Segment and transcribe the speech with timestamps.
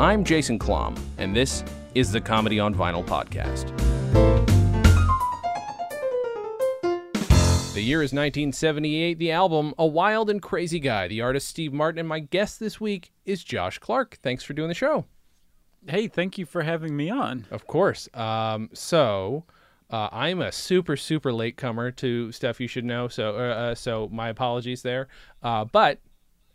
[0.00, 1.62] I'm Jason Klamm, and this
[1.94, 3.68] is the Comedy on Vinyl podcast.
[7.74, 9.18] The year is 1978.
[9.18, 11.08] The album, A Wild and Crazy Guy.
[11.08, 14.18] The artist Steve Martin, and my guest this week is Josh Clark.
[14.22, 15.04] Thanks for doing the show.
[15.88, 17.46] Hey, thank you for having me on.
[17.50, 18.08] Of course.
[18.14, 19.44] Um, so,
[19.90, 23.08] uh, I'm a super super late comer to stuff you should know.
[23.08, 25.08] So, uh, uh, so my apologies there.
[25.42, 26.00] Uh, but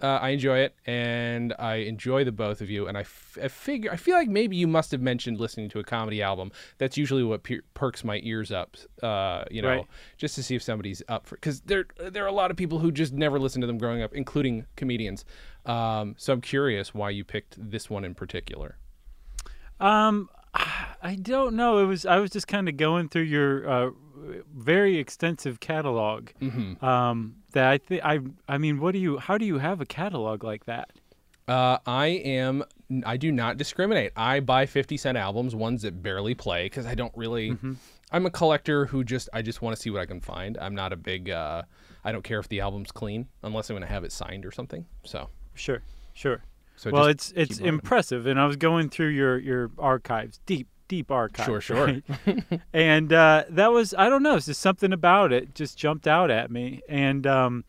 [0.02, 2.88] uh, I enjoy it, and I enjoy the both of you.
[2.88, 5.80] And I, f- I figure I feel like maybe you must have mentioned listening to
[5.80, 6.52] a comedy album.
[6.78, 8.76] That's usually what per- perks my ears up.
[9.02, 9.86] Uh, you know, Right.
[10.18, 12.80] just to see if somebody's up for because there there are a lot of people
[12.80, 15.24] who just never listened to them growing up, including comedians.
[15.66, 18.78] Um, so I'm curious why you picked this one in particular.
[19.84, 21.80] Um, I don't know.
[21.80, 23.90] It was I was just kind of going through your uh,
[24.56, 26.30] very extensive catalog.
[26.42, 26.84] Mm-hmm.
[26.84, 29.18] Um, that I think I I mean, what do you?
[29.18, 30.92] How do you have a catalog like that?
[31.48, 32.64] Uh, I am.
[33.06, 34.14] I do not discriminate.
[34.16, 37.52] I buy fifty cent albums, ones that barely play, because I don't really.
[37.52, 37.74] Mm-hmm.
[38.12, 39.28] I'm a collector who just.
[39.34, 40.58] I just want to see what I can find.
[40.58, 41.30] I'm not a big.
[41.30, 41.64] Uh,
[42.06, 44.52] I don't care if the album's clean, unless I'm going to have it signed or
[44.52, 44.86] something.
[45.04, 45.30] So.
[45.56, 45.82] Sure,
[46.14, 46.42] sure.
[46.84, 51.12] So well, it's it's impressive, and I was going through your your archives, deep deep
[51.12, 51.46] archives.
[51.46, 51.86] Sure, sure.
[51.86, 52.04] right?
[52.74, 56.30] and uh, that was I don't know, it's just something about it just jumped out
[56.30, 57.64] at me, and um,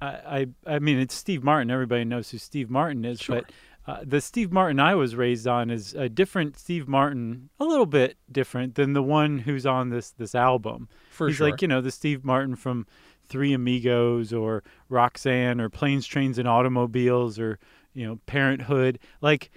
[0.00, 1.70] I, I I mean it's Steve Martin.
[1.70, 3.42] Everybody knows who Steve Martin is, Sure.
[3.42, 3.52] but.
[3.86, 7.84] Uh, the Steve Martin I was raised on is a different Steve Martin, a little
[7.84, 10.88] bit different than the one who's on this this album.
[11.10, 11.50] For He's sure.
[11.50, 12.86] like you know the Steve Martin from
[13.28, 17.58] Three Amigos or Roxanne or Planes, Trains, and Automobiles or
[17.94, 19.50] you know Parenthood, like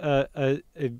[0.00, 0.90] uh, a, a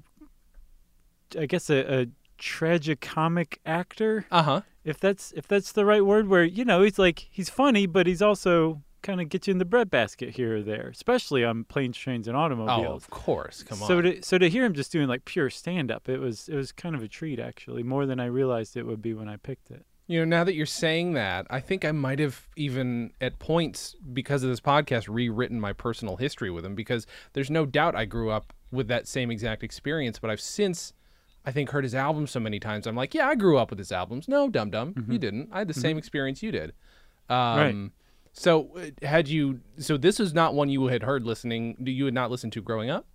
[1.39, 2.07] I guess a, a
[2.39, 4.61] tragicomic actor, Uh huh.
[4.85, 6.29] if that's if that's the right word.
[6.29, 9.59] Where you know he's like he's funny, but he's also kind of gets you in
[9.59, 12.87] the breadbasket here or there, especially on Planes, Trains, and automobiles.
[12.87, 13.63] Oh, of course.
[13.63, 13.89] Come on.
[13.89, 16.57] So to so to hear him just doing like pure stand up, it was it
[16.57, 19.37] was kind of a treat actually, more than I realized it would be when I
[19.37, 19.85] picked it.
[20.09, 23.97] You know, now that you're saying that, I think I might have even at points
[24.13, 28.05] because of this podcast rewritten my personal history with him because there's no doubt I
[28.05, 30.93] grew up with that same exact experience, but I've since
[31.45, 32.87] I think heard his albums so many times.
[32.87, 34.29] I'm like, yeah, I grew up with his albums.
[34.29, 35.49] No, dum dum, you didn't.
[35.53, 36.73] I had the same experience you did.
[37.29, 37.91] Um, Right.
[38.33, 39.61] So uh, had you?
[39.79, 41.77] So this was not one you had heard listening.
[41.81, 43.07] You had not listened to growing up.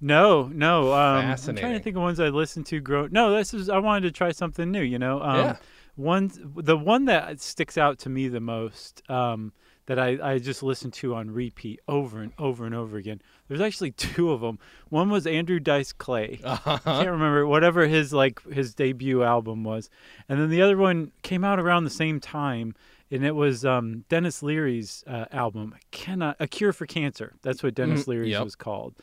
[0.00, 0.92] No, no.
[0.92, 3.08] Um, I'm trying to think of ones I listened to grow.
[3.10, 4.82] No, this is I wanted to try something new.
[4.82, 5.56] You know, um, Yeah.
[5.98, 9.52] One, the one that sticks out to me the most, um,
[9.86, 13.20] that I, I just listened to on repeat over and over and over again.
[13.48, 14.58] There's actually two of them.
[14.90, 16.40] One was Andrew Dice Clay.
[16.44, 16.78] Uh-huh.
[16.84, 19.90] I can't remember whatever his like his debut album was,
[20.28, 22.74] and then the other one came out around the same time,
[23.10, 25.72] and it was um, Denis Leary's uh, album.
[25.74, 27.32] I cannot a cure for cancer.
[27.42, 28.44] That's what Dennis Mhm, Leary's yep.
[28.44, 28.94] was called,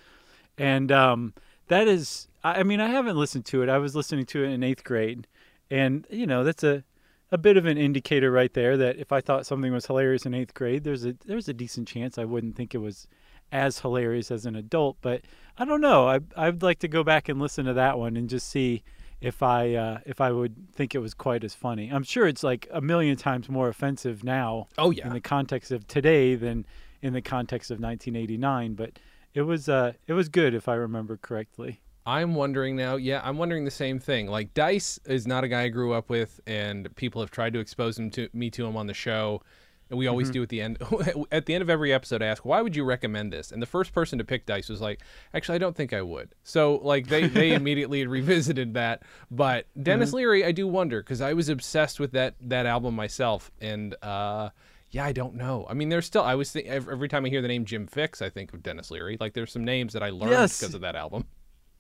[0.57, 1.33] and um,
[1.67, 2.27] that is.
[2.44, 3.69] I I mean, I haven't listened to it.
[3.69, 5.25] I was listening to it in eighth grade,
[5.71, 6.83] and you know that's a
[7.31, 10.33] a bit of an indicator right there that if I thought something was hilarious in
[10.33, 13.07] eighth grade, there's a there's a decent chance I wouldn't think it was
[13.51, 14.97] as hilarious as an adult.
[15.01, 15.21] But
[15.57, 16.07] I don't know.
[16.07, 18.83] I I'd like to go back and listen to that one and just see
[19.21, 21.89] if I uh, if I would think it was quite as funny.
[21.89, 25.07] I'm sure it's like a million times more offensive now Oh yeah.
[25.07, 26.65] in the context of today than
[27.01, 28.75] in the context of 1989.
[28.75, 28.99] But
[29.33, 31.81] it was uh it was good if I remember correctly.
[32.05, 32.95] I'm wondering now.
[32.97, 34.27] Yeah, I'm wondering the same thing.
[34.27, 37.59] Like Dice is not a guy I grew up with, and people have tried to
[37.59, 39.41] expose him to me to him on the show.
[39.88, 40.79] And we always do at the end.
[41.31, 43.67] at the end of every episode, I ask, "Why would you recommend this?" And the
[43.67, 45.01] first person to pick Dice was like,
[45.33, 49.03] "Actually, I don't think I would." So like they they immediately revisited that.
[49.29, 53.51] But Denis Leary, I do wonder because I was obsessed with that that album myself,
[53.61, 54.49] and uh,
[54.89, 55.67] yeah, I don't know.
[55.69, 56.23] I mean, there's still.
[56.23, 58.89] I was every every time I hear the name Jim Fixx, I think of Denis
[58.89, 59.17] Leary.
[59.19, 60.59] Like there's some names that I learned Yes.
[60.59, 61.25] because of that album.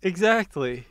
[0.01, 0.85] Exactly.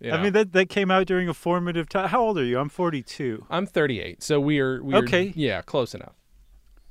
[0.00, 2.08] you I mean that that came out during a formative time.
[2.08, 2.58] How old are you?
[2.58, 3.46] I'm 42.
[3.50, 5.32] I'm 38, so we are we are Okay.
[5.36, 6.14] yeah, close enough.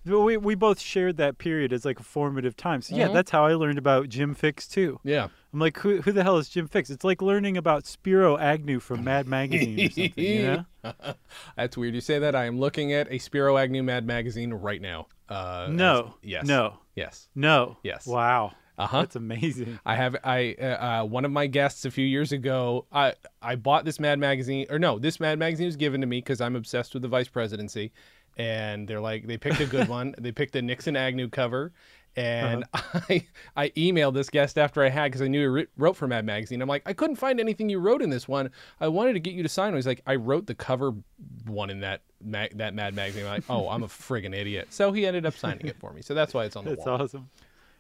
[0.06, 2.82] We we both shared that period as like a formative time.
[2.82, 3.14] So yeah, Mhm.
[3.14, 5.00] that's how I learned about Jim Fixx too.
[5.04, 5.28] Yeah.
[5.54, 6.90] I'm like, who who the hell is Jim Fixx?
[6.90, 10.14] It's like learning about Spiro Agnew from Mad Magazine or something.
[10.16, 10.94] You know?
[11.58, 12.34] That's weird you say that.
[12.36, 15.08] I am looking at a Spiro Agnew Mad magazine right now.
[15.28, 16.00] Uh No.
[16.24, 16.46] as- yes.
[16.48, 16.78] No.
[16.96, 17.28] Yes.
[17.36, 17.78] No.
[17.84, 18.08] Yes.
[18.08, 18.54] Wow.
[18.80, 19.02] Uh-huh.
[19.02, 19.80] That's amazing.
[19.86, 22.86] I have I uh, uh, one of my guests a few years ago.
[22.92, 26.20] I I bought this Mad magazine or no, this Mad magazine was given to me
[26.20, 27.92] because I'm obsessed with the vice presidency,
[28.38, 30.16] and they're like they picked a good one.
[30.18, 31.74] They picked the Nixon Agnew cover,
[32.16, 36.08] And I I emailed this guest after I had because I knew he wrote for
[36.08, 36.62] Mad Magazine.
[36.62, 38.50] I'm like, I couldn't find anything you wrote in this one.
[38.80, 39.76] I wanted to get you to sign.
[39.76, 40.94] He's like, I wrote the cover
[41.46, 43.26] one in that mag- that Mad Magazine.
[43.26, 44.68] I'm like, oh, I'm a friggin' idiot.
[44.72, 46.02] So he ended up signing it for me.
[46.02, 47.02] So that's why it's on the That's wall.
[47.02, 47.30] awesome.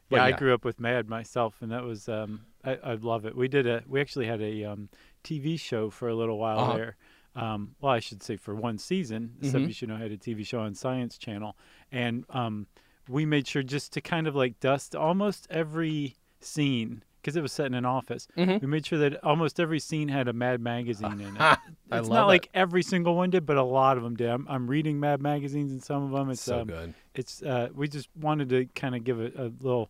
[0.10, 3.26] But Yeah, I grew up with Mad myself, and that was um, I, I love
[3.26, 3.36] it.
[3.36, 4.90] We did a we actually had a um,
[5.24, 6.74] TV show for a little while Uh-huh.
[6.76, 6.96] there.
[7.36, 9.36] Um, well, I should say for one season.
[9.42, 9.46] Mhm.
[9.50, 11.56] Stuff You Should Know had a TV show on Science Channel,
[11.92, 12.66] and um,
[13.08, 17.52] we made sure just to kind of like dust almost every scene because it was
[17.52, 18.28] set in an office.
[18.36, 18.60] Mhm.
[18.62, 21.58] We made sure that almost every scene had a Mad magazine in it.
[21.92, 22.28] It's not it.
[22.28, 24.30] like every single one did, but a lot of them did.
[24.30, 26.30] I'm, I'm reading Mad magazines in some of them.
[26.30, 26.94] It's so um, good.
[27.16, 29.90] it's uh, we just wanted to kind of give a, a little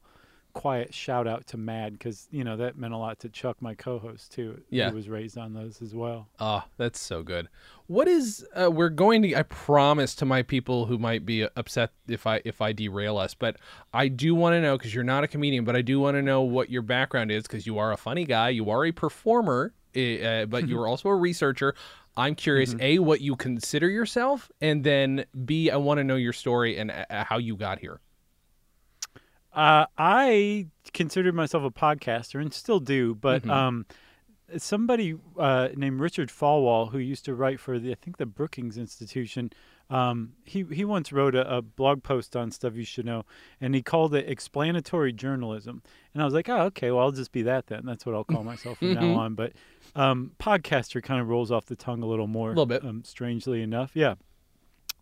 [0.54, 3.74] quiet shout out to Mad because you know that meant a lot to Chuck, my
[3.74, 4.62] co-host too.
[4.70, 4.90] Yeah.
[4.90, 6.28] who was raised on those as well.
[6.40, 7.48] Oh, that's so good.
[7.88, 11.92] What is uh, we're going to I promise to my people who might be upset
[12.08, 13.58] if I if I derail us, but
[13.94, 16.22] I do want to know cuz you're not a comedian, but I do want to
[16.22, 19.74] know what your background is cuz you are a funny guy, you are a performer,
[19.96, 21.76] uh, but you're also a researcher.
[22.18, 26.34] I'm curious A what you consider yourself and then B I want to know your
[26.34, 28.02] story and uh, how you got here.
[29.54, 33.50] Uh, I considered myself a podcaster and still do, but Mhm.
[33.50, 33.86] um,
[34.58, 38.78] somebody uh, named Richard Falwell, who used to write for the I think the Brookings
[38.78, 39.52] Institution,
[39.90, 43.26] um, he he once wrote a, a blog post on stuff you should know,
[43.60, 45.82] and he called it explanatory journalism.
[46.14, 47.86] And I was like, oh, okay, well, I'll just be that then.
[47.86, 49.02] That's what I'll call myself from Mhm.
[49.02, 49.34] now on.
[49.36, 49.54] But
[49.96, 52.86] um, podcaster kind of rolls off the tongue a little more, A little bit.
[52.86, 53.92] um, strangely enough.
[53.96, 54.16] Yeah.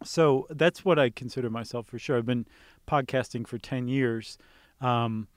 [0.04, 2.18] So that's what I consider myself for sure.
[2.18, 2.46] I've been
[2.88, 4.38] podcasting for 10 years.
[4.82, 5.28] Um,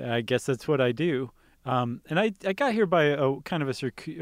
[0.00, 1.30] I guess that's what I do.
[1.64, 3.74] Um, and I, I got here by a kind of a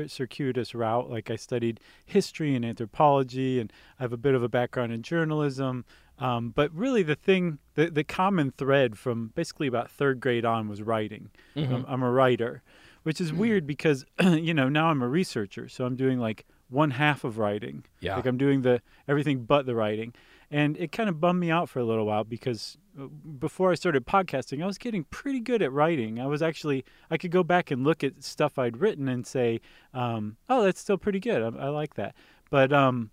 [0.09, 1.09] circuitous route.
[1.11, 5.03] Like I studied history and anthropology, and I have a bit of a background in
[5.03, 5.85] journalism.
[6.19, 10.69] Um, but really, the thing, the, the common thread from basically about third grade on
[10.69, 11.31] was writing.
[11.57, 11.73] Mhm.
[11.73, 12.63] I'm, I'm a writer,
[13.05, 15.67] which is weird because, you know, now I'm a researcher.
[15.69, 17.85] So I'm doing like one half of writing.
[18.01, 18.17] Yeah.
[18.17, 20.13] Like I'm doing the everything but the writing.
[20.51, 23.77] And it kind of bummed me out for a little while because uh, before I
[23.77, 26.19] started podcasting, I was getting pretty good at writing.
[26.19, 29.61] I was actually, I could go back and look at stuff I'd written and say,
[29.95, 31.41] um, oh, that's still pretty good.
[31.41, 32.17] I, I like that.
[32.51, 33.11] But um,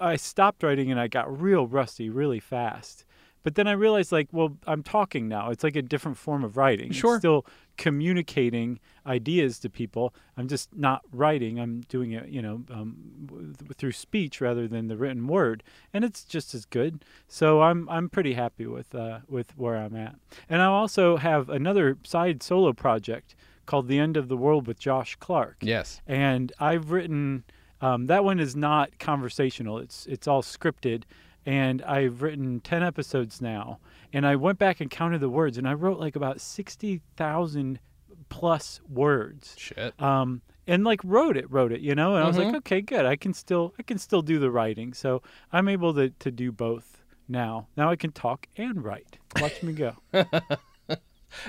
[0.00, 3.04] I stopped writing and I got real rusty really fast.
[3.48, 5.48] But then I realized, like, well, I'm talking now.
[5.48, 6.92] It's like a different form of writing.
[6.92, 7.14] Sure.
[7.14, 7.46] It's still
[7.78, 10.14] communicating ideas to people.
[10.36, 11.58] I'm just not writing.
[11.58, 12.96] I'm doing it, you know, um,
[13.26, 15.62] w- through speech rather than the written word,
[15.94, 17.04] and it's just as good.
[17.26, 20.16] So I'm I'm pretty happy with uh, with where I'm at.
[20.50, 23.34] And I also have another side solo project
[23.64, 26.00] called The End of the World with Josh Clark Yes.
[26.06, 27.44] and I've written
[27.80, 29.78] um, that one is not conversational.
[29.78, 31.04] It's it's all scripted,
[31.48, 33.78] and I've written ten episodes now.
[34.12, 37.80] And I went back and counted the words, and I wrote like about sixty thousand
[38.28, 39.54] plus words.
[39.56, 40.00] Shit.
[40.00, 42.14] Um, and like wrote it, wrote it, you know.
[42.14, 42.56] And I was like, Mhm.
[42.56, 43.06] okay, good.
[43.06, 45.22] I can still I can still do the writing, so
[45.52, 47.68] I'm able to to do both now.
[47.76, 49.18] Now I can talk and write.
[49.40, 49.96] Watch me go.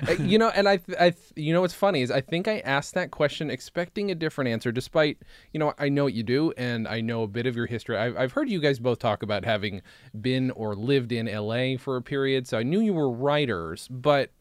[0.08, 2.48] Uh, you know, and I, th- I, th- you know, what's funny is I think
[2.48, 5.18] I asked that question expecting a different answer, despite,
[5.54, 7.98] you know, I know what you do and I know a bit of your history.
[7.98, 9.82] I've, I've heard you guys both talk about having
[10.20, 14.32] been or lived in LA for a period, so I knew you were writers, but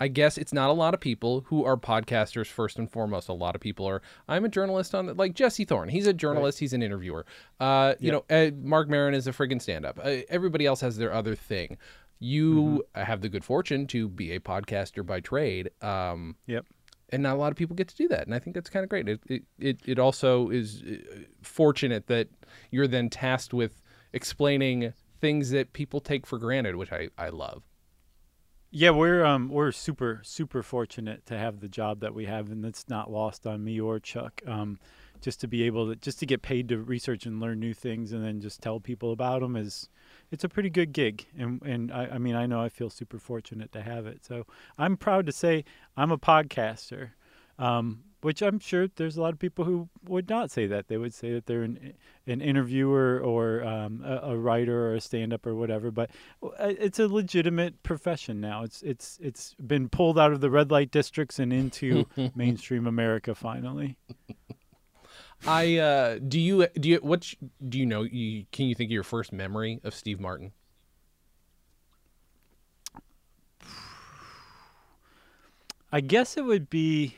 [0.00, 3.28] I guess it's not a lot of people who are podcasters first and foremost.
[3.28, 4.00] A lot of people are.
[4.28, 5.88] I'm a journalist on the, like Jesse Thorn.
[5.88, 6.58] He's a journalist.
[6.58, 7.26] He's an interviewer.
[7.58, 10.00] Uh, you know, Marc Maron is a friggin' stand-up.
[10.02, 11.76] Uh, everybody else has their other thing.
[12.20, 15.70] You have the good fortune to be a podcaster by trade.
[15.82, 16.66] Um, Yep.
[17.12, 18.84] and not a lot of people get to do that and i think that's kind
[18.84, 20.94] of great it, it, it, it also is uh,
[21.42, 22.28] fortunate that
[22.70, 27.64] you're then tasked with explaining things that people take for granted which i, I love
[28.70, 32.62] Yeah, we're um we're super super fortunate to have the job that we have, and
[32.62, 34.40] that's not lost on me or Chuck.
[34.46, 34.78] Um,
[35.20, 38.12] just to be able to just to get paid to research and learn new things,
[38.12, 39.88] and then just tell people about them is
[40.30, 41.26] it's a pretty good gig.
[41.38, 44.24] And and I, I mean I know I feel super fortunate to have it.
[44.24, 44.46] So
[44.78, 45.64] I'm proud to say
[45.96, 47.10] I'm a podcaster.
[47.58, 50.88] Um, which I'm sure there's a lot of people who would not say that.
[50.88, 51.94] They would say that they're an,
[52.26, 55.90] an interviewer or um, a, a writer or a stand-up or whatever.
[55.90, 56.10] But
[56.42, 58.62] uh, it's a legitimate profession now.
[58.62, 63.34] It's it's it's been pulled out of the red light districts and into mainstream America
[63.34, 63.96] finally.
[65.46, 67.32] I uh do you do you what
[67.68, 70.52] do you know you can you think of your first memory of steve martin
[75.92, 77.16] I guess it would be.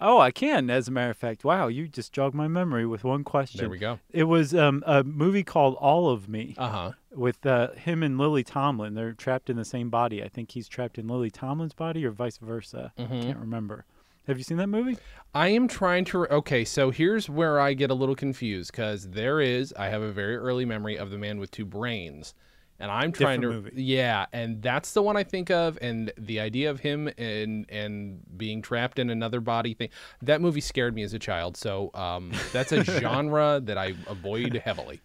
[0.00, 0.70] Oh, I can.
[0.70, 3.58] As a matter of fact, wow, you just jogged my memory with one question.
[3.58, 6.54] there we go It was um, a movie called All of Me.
[6.58, 8.94] uh-huh with uh, him and Lily Tomlin.
[8.94, 10.20] They're trapped in the same body.
[10.22, 12.92] I think he's trapped in Lily Tomlin's body, or vice versa.
[12.98, 13.22] Mhm.
[13.22, 13.84] Can't remember.
[14.26, 14.96] Have you seen that movie?
[15.34, 16.26] I am trying to.
[16.28, 19.74] Okay, so here's where I get a little confused because there is.
[19.76, 22.32] I have a very early memory of the man with two brains,
[22.78, 23.70] and I'm trying Different to.
[23.70, 23.82] movie.
[23.82, 28.20] Yeah, and that's the one I think of, and the idea of him and and
[28.36, 29.90] being trapped in another body thing.
[30.22, 34.54] That movie scared me as a child, so um, that's a genre that I avoid
[34.54, 35.00] heavily.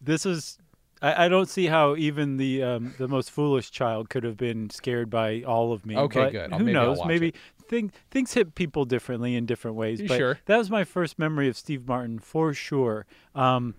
[0.00, 0.58] This is.
[1.02, 5.10] I, don't see how even the um, the most foolish child could have been scared
[5.10, 5.98] by all of me.
[5.98, 6.50] Okay, good.
[6.50, 7.04] I'll- Who maybe knows?
[7.04, 7.34] Maybe
[7.68, 10.00] thing, things hit people differently in different ways.
[10.02, 10.38] But Sure.
[10.46, 13.06] that was my first memory of Steve Martin for sure.
[13.34, 13.74] Um,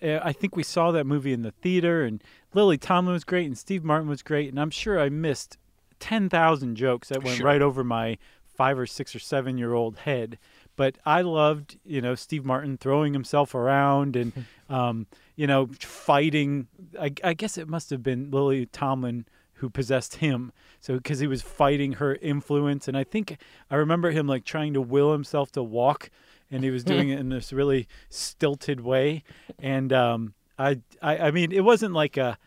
[0.00, 2.22] eh, I think we saw that movie in the theater, and
[2.54, 5.58] Lily Tomlin was great, and Steve Martin was great, and I'm sure I missed
[5.98, 7.46] ten thousand jokes that went Sure.
[7.46, 10.38] right over my five or six or seven year old head.
[10.76, 14.32] But I loved, you know, Steve Martin throwing himself around and,
[14.68, 16.66] um, you know, fighting.
[17.00, 19.24] I, I guess it must have been Lily Tomlin
[19.56, 20.52] who possessed him.
[20.80, 23.38] So because he was fighting her influence, and I think
[23.70, 26.10] I remember him like trying to will himself to walk,
[26.50, 29.22] and he was doing it in this really stilted way.
[29.58, 32.38] And um, I, I, I mean, it wasn't like a,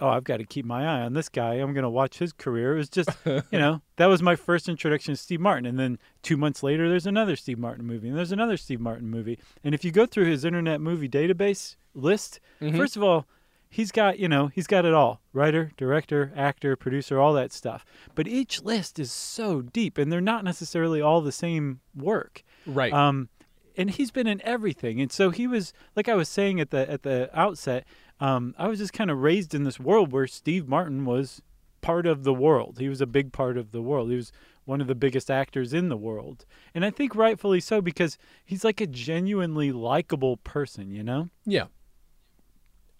[0.00, 1.54] oh, I've got to keep my eye on this guy.
[1.54, 2.74] I'm going to watch his career.
[2.74, 5.66] It was just, you know, that was my first introduction to Steve Martin.
[5.66, 9.08] And then two months later, there's another Steve Martin movie, and there's another Steve Martin
[9.08, 9.38] movie.
[9.62, 12.76] And if you go through his Internet Movie Database list, Mhm.
[12.76, 13.26] first of all,
[13.72, 17.86] he's got, you know, he's got it all writer, director, actor, producer, all that stuff.
[18.14, 22.44] But each list is so deep, and they're not necessarily all the same work.
[22.66, 22.92] Right.
[22.92, 23.30] Um,
[23.74, 25.00] and he's been in everything.
[25.00, 27.86] And so he was, like I was saying at the at the outset,
[28.20, 31.40] um, I was just kind of raised in this world where Steve Martin was
[31.80, 32.76] part of the world.
[32.78, 34.10] He was a big part of the world.
[34.10, 34.30] He was
[34.66, 38.62] one of the biggest actors in the world, and I think rightfully so because he's
[38.62, 41.30] like a genuinely likable person, you know.
[41.46, 41.64] yeah,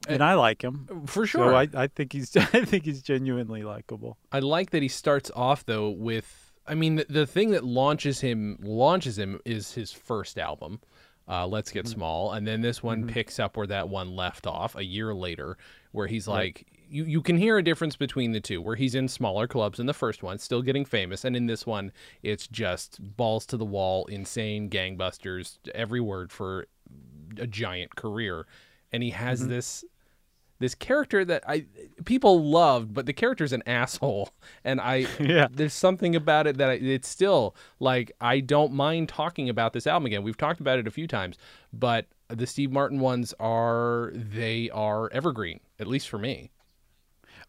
[0.09, 1.05] And I like him.
[1.07, 1.51] for sure.
[1.51, 4.19] So I, I think he's I think he's genuinely likable.
[4.31, 8.21] I like that he starts off though with I mean the, the thing that launches
[8.21, 10.81] him launches him is his first album.
[11.29, 11.95] Uh, Let's Get mm-hmm.
[11.95, 13.11] Small, and then this one mm-hmm.
[13.11, 15.57] picks up where that one left off a year later,
[15.93, 19.07] where he's like, you you can hear a difference between the two, where he's in
[19.07, 21.93] smaller clubs in the first one, still getting famous, and in this one,
[22.25, 26.67] it's just balls to the wall, insane gangbusters, every word for
[27.39, 28.47] a giant career,
[28.91, 29.51] and he has mm-hmm.
[29.51, 29.85] this
[30.63, 31.67] this character that I
[32.05, 34.31] people loved, but the character's an asshole,
[34.65, 35.49] and I Yeah.
[35.51, 39.87] there's something about it that I, it's still like I don't mind talking about this
[39.87, 40.23] album again.
[40.23, 41.37] We've talked about it a few times,
[41.73, 46.51] but the Steve Martin ones are they are evergreen, at least for me.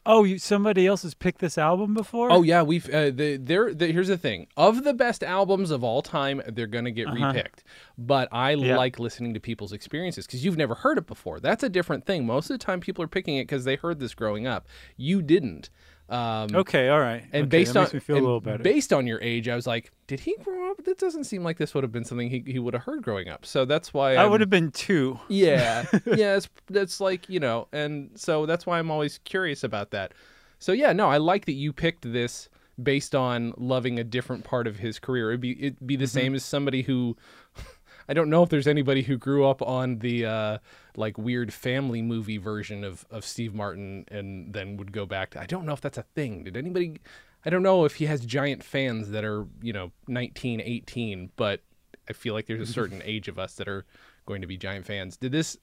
[0.06, 2.30] Oh, you, somebody else has picked this album before?
[2.32, 3.74] Oh yeah, we've uh, the there.
[3.74, 7.32] The, here's the thing: of the best albums of all time, they're gonna get Uh-huh.
[7.32, 7.64] repicked.
[7.98, 8.76] But I Yeah.
[8.78, 11.40] like listening to people's experiences because you've never heard it before.
[11.40, 12.26] That's a different thing.
[12.26, 14.68] Most of the time, people are picking it because they heard this growing up.
[14.98, 15.70] You didn't.
[16.14, 17.24] Um, Okay, all right.
[17.34, 18.64] and Okay, based on makes me feel a and little better.
[18.64, 20.84] based on your age, I was like, did he grow up?
[20.86, 23.30] That doesn't seem like this would have been something he, he would have heard growing
[23.30, 23.46] up.
[23.46, 25.20] So that's why I would have been two.
[25.28, 26.36] yeah, yeah.
[26.38, 30.14] It's that's like you know, and so that's why I'm always curious about that.
[30.60, 32.48] So yeah, no, I like that you picked this
[32.82, 35.32] based on loving a different part of his career.
[35.32, 36.10] It'd be it'd be the Mm-hmm.
[36.20, 37.18] same as somebody who.
[38.10, 40.58] I don't know if there's anybody who grew up on the uh,
[40.96, 45.42] like weird family movie version of, of Steve Martin and then would go back to.
[45.42, 46.44] I don't know if that's a thing.
[46.44, 47.00] Did anybody?
[47.46, 51.62] I don't know if he has giant fans that are you know 19, 18, but
[52.10, 53.86] I feel like there's a certain age of us that are
[54.26, 55.18] going to be giant fans.
[55.18, 55.58] Did this?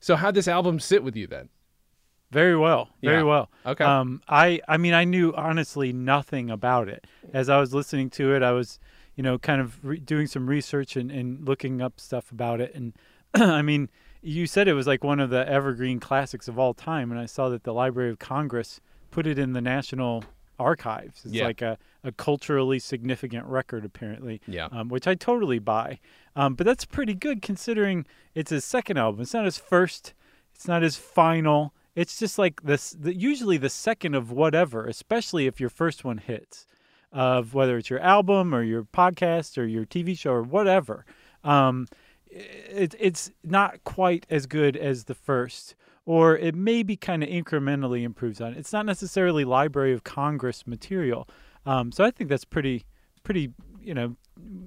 [0.00, 1.48] So how'd this album sit with you then?
[2.30, 2.90] Very well.
[3.02, 3.22] Very Yeah.
[3.24, 3.50] well.
[3.66, 3.84] Okay.
[3.84, 7.06] Um, I I mean, I knew honestly nothing about it.
[7.32, 8.78] As I was listening to it, I was,
[9.16, 12.72] you know, kind of re- doing some research and, and looking up stuff about it.
[12.74, 12.92] And
[13.34, 13.90] I mean,
[14.22, 17.26] you said it was like one of the evergreen classics of all time, and I
[17.26, 20.24] saw that the Library of Congress put it in the National
[20.58, 21.24] Archives.
[21.24, 21.46] It's Yeah.
[21.46, 24.40] like a, a culturally significant record, apparently.
[24.46, 24.68] Yeah.
[24.70, 25.98] Um, which I totally buy.
[26.36, 29.22] Um, but that's pretty good considering it's his second album.
[29.22, 30.12] It's not his first.
[30.54, 31.72] It's not his final.
[31.96, 32.90] It's just like this.
[32.90, 36.66] The, usually the second of whatever, especially if your first one hits,
[37.10, 41.04] of whether it's your album or your podcast or your TV show or whatever.
[41.42, 41.88] Um,
[42.30, 45.74] it, it's not quite as good as the first,
[46.06, 48.58] or it maybe kind of incrementally improves on it.
[48.58, 51.28] It's not necessarily Library of Congress material.
[51.66, 52.84] Um, so I think that's pretty,
[53.22, 53.52] pretty.
[53.82, 54.16] You know,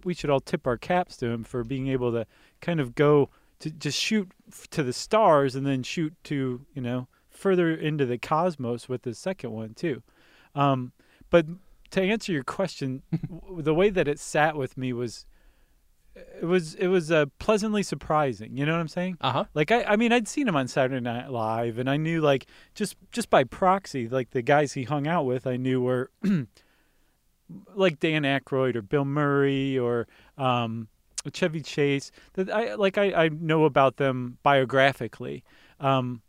[0.03, 2.25] we should all tip our caps to him for being able to
[2.61, 3.29] kind of go
[3.59, 4.31] to just shoot
[4.71, 9.13] to the stars and then shoot to you know further into the cosmos with the
[9.13, 10.03] second one too.
[10.55, 10.91] Um,
[11.29, 11.45] but
[11.91, 13.03] to answer your question,
[13.57, 15.25] the way that it sat with me was
[16.15, 18.55] it was it was uh, pleasantly surprising.
[18.57, 19.17] You know what I'm saying?
[19.21, 19.45] Uh huh.
[19.53, 22.45] Like I, I mean, I'd seen him on Saturday Night Live, and I knew like
[22.75, 26.11] just just by proxy, like the guys he hung out with, I knew were
[27.75, 30.87] like Dan Aykroyd or Bill Murray or um,
[31.33, 32.11] Chevy Chase.
[32.33, 35.43] That I like I, I know about them biographically.
[35.79, 36.21] Um,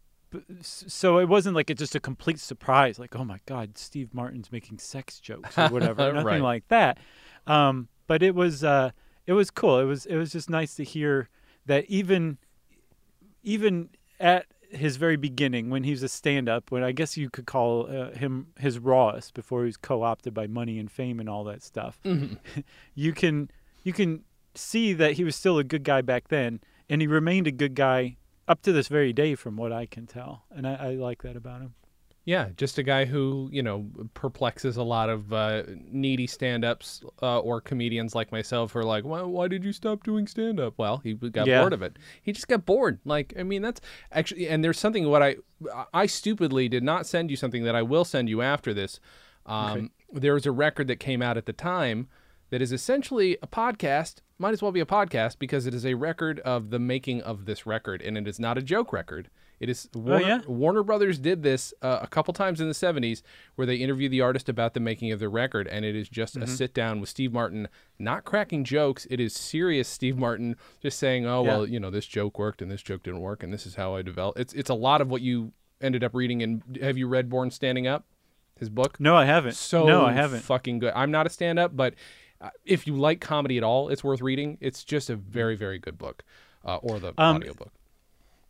[0.60, 4.50] so it wasn't like it's just a complete surprise, like oh my God, Steve Martin's
[4.50, 6.40] making sex jokes or whatever, nothing Right.
[6.42, 6.98] like that.
[7.46, 8.90] Um, but it was uh,
[9.26, 9.78] it was cool.
[9.80, 11.28] It was it was just nice to hear
[11.66, 12.38] that even
[13.42, 13.90] even
[14.20, 17.86] at his very beginning when he was a stand-up when i guess you could call
[17.88, 21.62] uh, him his rawest before he was co-opted by money and fame and all that
[21.62, 22.38] stuff Mhm.
[22.94, 23.50] you can
[23.84, 27.46] you can see that he was still a good guy back then and he remained
[27.46, 28.16] a good guy
[28.48, 31.36] up to this very day from what i can tell and i, I like that
[31.36, 31.74] about him
[32.26, 37.40] Yeah, just a guy who you know perplexes a lot of uh, needy stand-ups uh,
[37.40, 40.74] or comedians like myself who are like, why, why did you stop doing stand-up?
[40.78, 41.60] Well, he got Yeah.
[41.60, 41.98] bored of it.
[42.22, 42.98] He just got bored.
[43.04, 45.36] Like, I mean, that's actually, and there's something what I
[45.92, 49.00] I stupidly did not send you something that I will send you after this.
[49.46, 52.08] Um, There was a record that came out at the time
[52.50, 54.20] that is essentially a podcast.
[54.38, 57.44] Might as well be a podcast because it is a record of the making of
[57.44, 59.28] this record, and it is not a joke record.
[59.60, 60.40] It is Warner, yeah?
[60.46, 63.22] Warner Brothers did this uh, a couple times in the 70s
[63.54, 66.36] where they interview the artist about the making of the record and it is just
[66.36, 67.68] a sit down with Steve Martin
[67.98, 69.06] not cracking jokes.
[69.10, 71.48] It is serious Steve Martin just saying oh Yeah.
[71.48, 73.94] well you know this joke worked and this joke didn't work and this is how
[73.94, 74.38] I developed.
[74.40, 77.50] It's it's a lot of what you ended up reading and have you read Born
[77.50, 78.04] Standing Up
[78.58, 78.98] his book?
[79.00, 79.54] No i haven't.
[79.54, 80.40] So no i haven't.
[80.40, 80.92] fucking good.
[80.96, 81.94] I'm not a stand up but
[82.40, 84.58] uh, if you like comedy at all it's worth reading.
[84.60, 86.24] It's just a very very good book
[86.64, 87.72] uh, or the Um, audiobook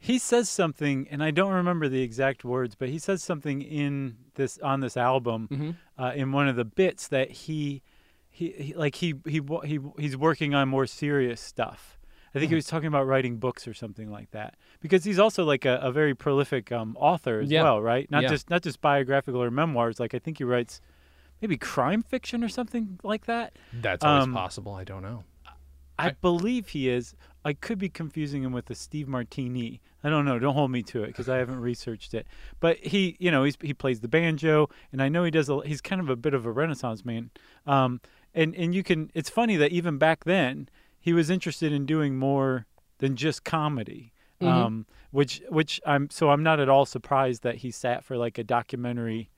[0.05, 4.17] he says something and i don't remember the exact words but he says something in
[4.35, 5.77] this on this album Mhm.
[5.99, 7.83] uh, in one of the bits that he
[8.31, 11.99] he, he like he, he he he's working on more serious stuff.
[12.35, 14.57] I think he was talking about writing books or something like that.
[14.81, 17.63] Because he's also like a, a very prolific um, author as Yeah.
[17.63, 18.11] well right?
[18.11, 18.31] Not Yeah.
[18.35, 20.01] just not just biographical or memoirs.
[20.01, 20.81] Like i think he writes
[21.41, 23.53] maybe crime fiction or something like that.
[23.73, 24.75] That's always um, possible.
[24.75, 25.23] I don't know
[25.99, 27.15] I, I- believe he is.
[27.47, 29.83] I could be confusing him with a Steve Martini.
[30.03, 30.39] I don't know.
[30.39, 32.27] Don't hold me to it because I haven't researched it.
[32.59, 35.51] But he, you know, he's, he plays the banjo, and I know he does.
[35.51, 37.31] A, he's kind of a bit of a Renaissance man.
[37.67, 38.01] Um,
[38.35, 39.11] and and you can.
[39.15, 42.65] It's funny that even back then he was interested in doing more
[42.99, 44.13] than just comedy.
[44.41, 44.49] Mhm.
[44.49, 48.39] Um, which which I'm so I'm not at all surprised that he sat for like
[48.39, 49.29] a documentary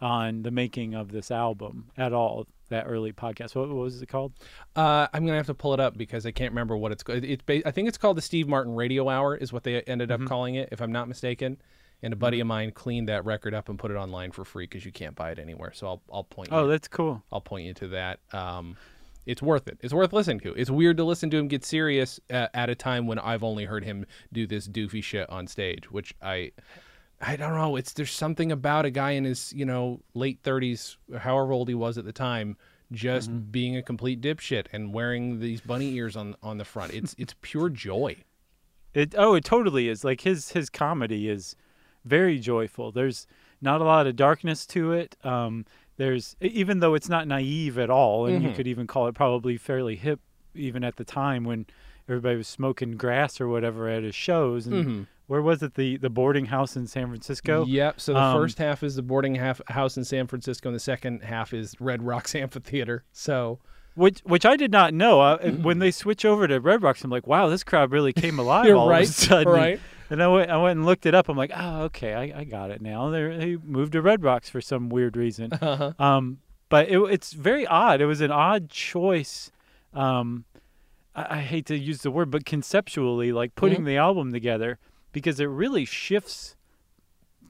[0.00, 2.46] on the making of this album at all.
[2.68, 3.54] That early podcast.
[3.54, 4.32] What, what was it called?
[4.74, 7.22] Uh, I'm gonna have to pull it up because I can't remember what it's called.
[7.22, 10.10] It's ba- I think it's called the Steve Martin Radio Hour is what they ended
[10.10, 11.58] up calling it, if I'm not mistaken.
[12.02, 14.64] And a buddy of mine cleaned that record up and put it online for free
[14.64, 15.72] because you can't buy it anywhere.
[15.74, 17.22] So I'll I'll point you Oh, that's cool.
[17.30, 18.18] I'll point you to that.
[18.32, 18.76] Um,
[19.26, 19.78] it's worth it.
[19.80, 20.52] It's worth listening to.
[20.54, 23.64] It's weird to listen to him get serious uh, at a time when I've only
[23.64, 26.50] heard him do this doofy shit on stage, which I.
[27.20, 27.76] I don't know.
[27.76, 31.74] It's there's something about a guy in his you know late 30s, however old he
[31.74, 32.56] was at the time,
[32.92, 33.50] just Mm-hmm.
[33.50, 36.92] being a complete dipshit and wearing these bunny ears on on the front.
[36.94, 38.16] It's it's pure joy.
[38.94, 40.04] It oh, it totally is.
[40.04, 41.56] Like his his comedy is
[42.04, 42.92] very joyful.
[42.92, 43.26] There's
[43.60, 45.16] not a lot of darkness to it.
[45.24, 45.64] Um,
[45.96, 48.54] there's even though it's not naive at all, and you Mhm.
[48.56, 50.20] could even call it probably fairly hip,
[50.54, 51.66] even at the time when
[52.08, 54.66] everybody was smoking grass or whatever at his shows.
[54.66, 55.06] And Mhm.
[55.26, 55.74] Where was it?
[55.74, 57.64] The the boarding house in San Francisco.
[57.66, 58.00] Yep.
[58.00, 60.80] So the Um, first half is the boarding half house in San Francisco, and the
[60.80, 63.04] second half is Red Rocks Amphitheater.
[63.12, 63.58] So
[63.94, 65.20] Which which I did not know.
[65.20, 68.38] Uh, when they switch over to Red Rocks, I'm like, wow, this crowd really came
[68.44, 69.52] alive all right, of a sudden.
[69.52, 69.80] right.
[70.08, 71.28] And I went, I went and looked it up.
[71.28, 73.10] I'm like, oh, okay, I, I got it now.
[73.10, 75.52] They they moved to Red Rocks for some weird reason.
[75.52, 75.92] uh-huh.
[75.98, 78.00] Um, but it, it's very odd.
[78.00, 79.50] It was an odd choice.
[79.92, 80.44] Um,
[81.16, 84.78] I, I hate to use the word, but conceptually, like putting the album together,
[85.16, 86.56] because it really shifts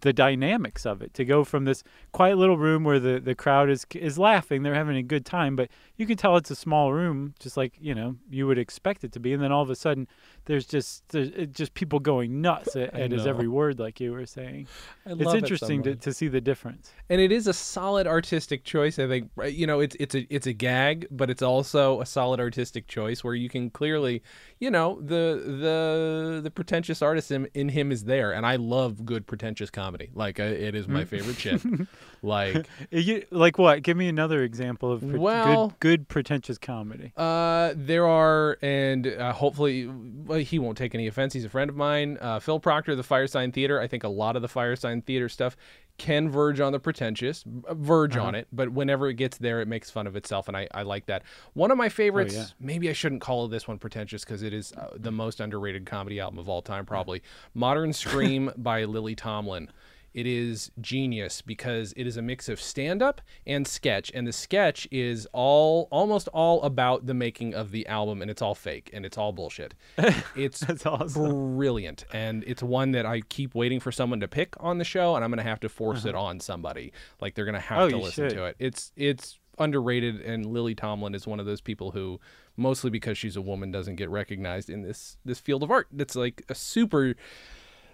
[0.02, 3.68] the dynamics of it to go from this quiet little room where the, the crowd
[3.68, 6.92] is is laughing, they're having a good time, but you can tell it's a small
[6.92, 9.70] room, just like you know you would expect it to be, and then all of
[9.70, 10.06] a sudden
[10.44, 14.26] there's just there's just people going nuts at, at his every word, like you were
[14.26, 14.68] saying.
[15.06, 16.92] I It's love it so interesting to, to see the difference.
[17.08, 18.98] and it is a solid artistic choice.
[18.98, 22.40] I think you know it's it's a it's a gag, but it's also a solid
[22.40, 24.22] artistic choice where you can clearly,
[24.60, 29.04] you know, the the the pretentious artist in, in him is there, and I love
[29.04, 30.10] good pretentious comedy.
[30.14, 31.62] Like uh, it is my favorite shit.
[32.26, 33.82] like You, like what?
[33.82, 37.12] Give me another example of pre- Well- good, good pretentious comedy?
[37.16, 41.32] Uh, there are, and uh, hopefully well, he won't take any offense.
[41.32, 42.18] He's a friend of mine.
[42.20, 43.80] Uh, Phil Proctor, the Firesign Theatre.
[43.80, 45.56] I think a lot of the Firesign Theatre stuff
[45.98, 48.26] can verge on the pretentious, uh, verge Uh-huh.
[48.26, 50.82] on it, but whenever it gets there, it makes fun of itself, and I, I
[50.82, 51.22] like that.
[51.54, 52.44] One of my favorites, yeah.
[52.60, 56.20] maybe I shouldn't call this one pretentious because it is uh, the most underrated comedy
[56.20, 57.22] album of all time, probably.
[57.54, 59.70] Modern Scream by Lily Tomlin.
[60.16, 64.10] It is genius because it is a mix of stand up and sketch.
[64.14, 68.40] And the sketch is all almost all about the making of the album and it's
[68.40, 69.74] all fake and it's all bullshit.
[70.34, 71.56] It's awesome.
[71.56, 72.04] brilliant.
[72.12, 75.22] And it's one that I keep waiting for someone to pick on the show and
[75.24, 76.92] I'm gonna have to force it on somebody.
[77.20, 77.86] Like they're gonna have Uh-huh.
[77.86, 78.36] Oh, to listen should.
[78.36, 78.56] to it.
[78.58, 82.20] It's it's underrated and Lily Tomlin is one of those people who
[82.56, 85.88] mostly because she's a woman doesn't get recognized in this this field of art.
[85.92, 87.14] That's like a super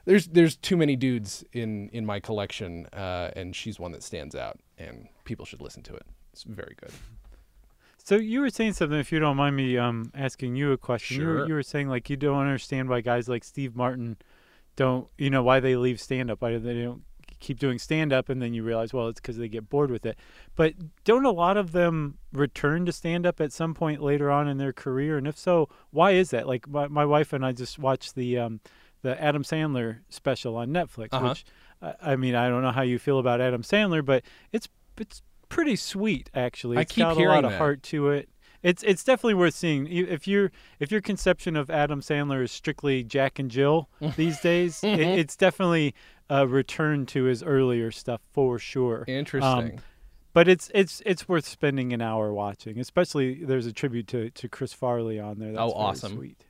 [0.05, 4.35] there's there's too many dudes in in my collection, uh, and she's one that stands
[4.35, 6.07] out, and people should listen to it.
[6.33, 6.93] It's very good.
[8.05, 11.21] So you were saying something, if you don't mind me um, asking you a question.
[11.21, 14.17] You, were, you were saying like you don't understand why guys like Steve Martin
[14.75, 17.03] don't, you know, why they leave stand up, why they don't
[17.39, 20.05] keep doing stand up, and then you realize, well, it's because they get bored with
[20.05, 20.19] it.
[20.57, 24.49] But don't a lot of them return to stand up at some point later on
[24.49, 25.17] in their career?
[25.17, 26.49] And if so, why is that?
[26.49, 28.61] Like my, my wife and I just watched the um,
[29.03, 31.29] the Adam Sandler special on Netflix, Uh-huh.
[31.31, 31.45] which
[31.81, 35.23] I, I mean, I don't know how you feel about Adam Sandler, but it's it's
[35.49, 36.79] pretty sweet actually.
[36.79, 37.59] I It's keep got a lot of that.
[37.59, 38.29] heart to it.
[38.63, 39.89] It's it's definitely worth seeing.
[39.89, 44.85] If your if your conception of Adam Sandler is strictly Jack and Jill these days,
[44.85, 45.95] it, it's definitely
[46.31, 49.05] a return to his earlier stuff for sure.
[49.09, 49.81] Interesting.
[50.35, 52.79] But it's it's it's worth spending an hour watching.
[52.79, 55.51] Especially there's a tribute to, to Chris Farley on there.
[55.53, 56.15] That's Oh, awesome.
[56.15, 56.45] Sweet.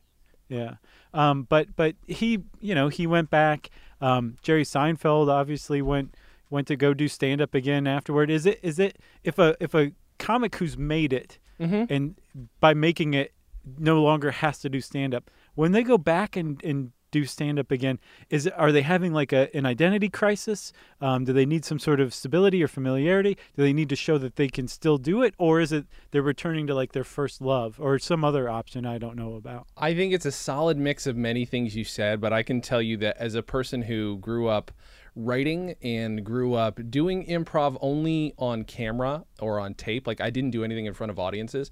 [0.49, 0.75] Yeah.
[1.15, 3.71] Um, but but he you know he went back.
[4.01, 6.15] Um, Jerry Seinfeld obviously went
[6.51, 8.31] went to go do stand up again afterward.
[8.31, 11.93] Is it is it if a if a comic who's made it Mm-hmm.
[11.93, 12.15] and
[12.59, 13.33] by making it
[13.79, 17.61] no longer has to do stand up when they go back and and do stand
[17.61, 18.01] up again.
[18.29, 20.73] Is are they having like a an identity crisis?
[21.01, 23.37] Um, do they need some sort of stability or familiarity?
[23.57, 26.23] Do they need to show that they can still do it or is it they're
[26.23, 29.69] returning to like their first love or some other option i don't know about?
[29.77, 32.83] I think it's a solid mix of many things you said, but I can tell
[32.83, 34.73] you that as a person who grew up
[35.15, 40.51] writing and grew up doing improv only on camera or on tape, like I didn't
[40.51, 41.71] do anything in front of audiences.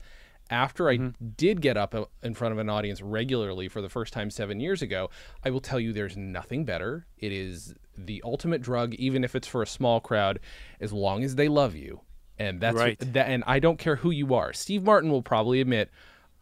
[0.50, 4.12] After I did get up uh, in front of an audience regularly for the first
[4.12, 5.08] time seven years ago,
[5.44, 7.06] I will tell you there's nothing better.
[7.18, 10.40] It is the ultimate drug, even if it's for a small crowd,
[10.80, 12.00] as long as they love you.
[12.38, 12.98] And that's Right.
[13.12, 14.52] that, and I don't care who you are.
[14.52, 15.90] Steve Martin will probably admit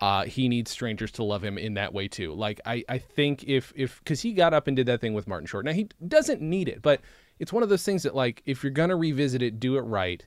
[0.00, 2.32] uh, he needs strangers to love him in that way too.
[2.32, 5.26] Like I, I think if if because he got up and did that thing with
[5.26, 5.64] Martin Short.
[5.64, 7.00] Now he doesn't need it, but
[7.40, 10.24] it's one of those things that like if you're gonna revisit it, do it right,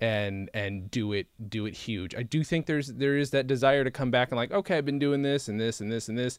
[0.00, 2.14] and and do it do it huge.
[2.14, 4.84] I do think there's there is that desire to come back and like okay, I've
[4.84, 6.38] been doing this and this and this and this.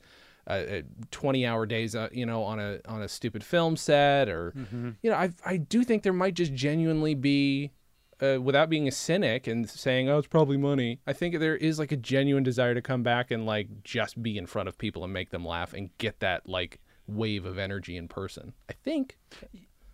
[0.50, 4.30] Uh, uh, 20 hour days uh, you know on a on a stupid film set
[4.30, 4.54] or
[5.02, 7.74] you know I I do think there might just genuinely be
[8.22, 11.80] uh, without being a cynic and saying, "Oh, it's probably money," I think there is
[11.80, 15.04] like a genuine desire to come back and like just be in front of people
[15.04, 18.54] and make them laugh and get that like wave of energy in person.
[18.70, 19.18] I think.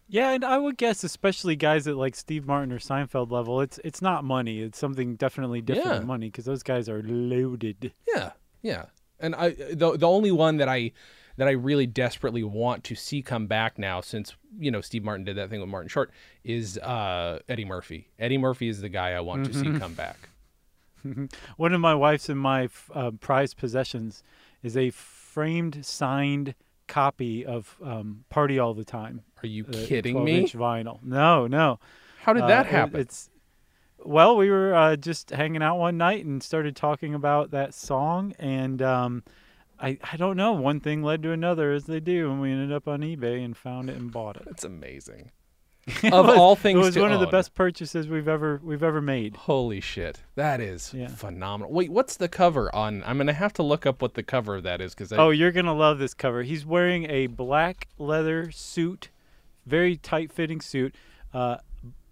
[0.07, 3.79] Yeah, and I would guess, especially guys at like Steve Martin or Seinfeld level, it's
[3.83, 4.61] it's not money.
[4.61, 5.97] It's something definitely different Yeah.
[5.99, 7.93] than money because those guys are loaded.
[8.07, 8.85] Yeah, yeah.
[9.19, 10.91] And I the the only one that I
[11.37, 15.23] that I really desperately want to see come back now, since you know Steve Martin
[15.25, 16.11] did that thing with Martin Short,
[16.43, 18.09] is uh, Eddie Murphy.
[18.19, 20.29] Eddie Murphy is the guy I want to see come back.
[21.57, 24.23] One of my wife's and my uh, prized possessions
[24.61, 26.55] is a framed, signed
[26.87, 30.39] copy of um, "Party All the Time." Are you the kidding me?
[30.41, 30.99] 12-inch vinyl.
[31.03, 31.79] No, no.
[32.21, 32.99] How did Uh, that it- happen?
[33.01, 33.29] it's
[34.05, 38.33] well, we were uh, just hanging out one night and started talking about that song,
[38.37, 39.23] and um,
[39.79, 40.51] I I don't know.
[40.53, 43.55] One thing led to another, as they do, and we ended up on eBay and
[43.55, 44.43] found it and bought it.
[44.49, 45.31] It's amazing.
[46.01, 48.83] It Of was- all things it was one of the best purchases we've ever we've
[48.83, 49.35] ever made.
[49.37, 50.21] Holy shit.
[50.35, 51.07] That is Yeah.
[51.07, 51.71] phenomenal.
[51.73, 53.03] Wait, what's the cover on?
[53.05, 55.29] I'm going to have to look up what the cover of that is because Oh,
[55.29, 56.43] you're gonna love this cover.
[56.43, 59.09] He's wearing a black leather suit,
[59.65, 60.95] very tight fitting suit,
[61.33, 61.57] uh,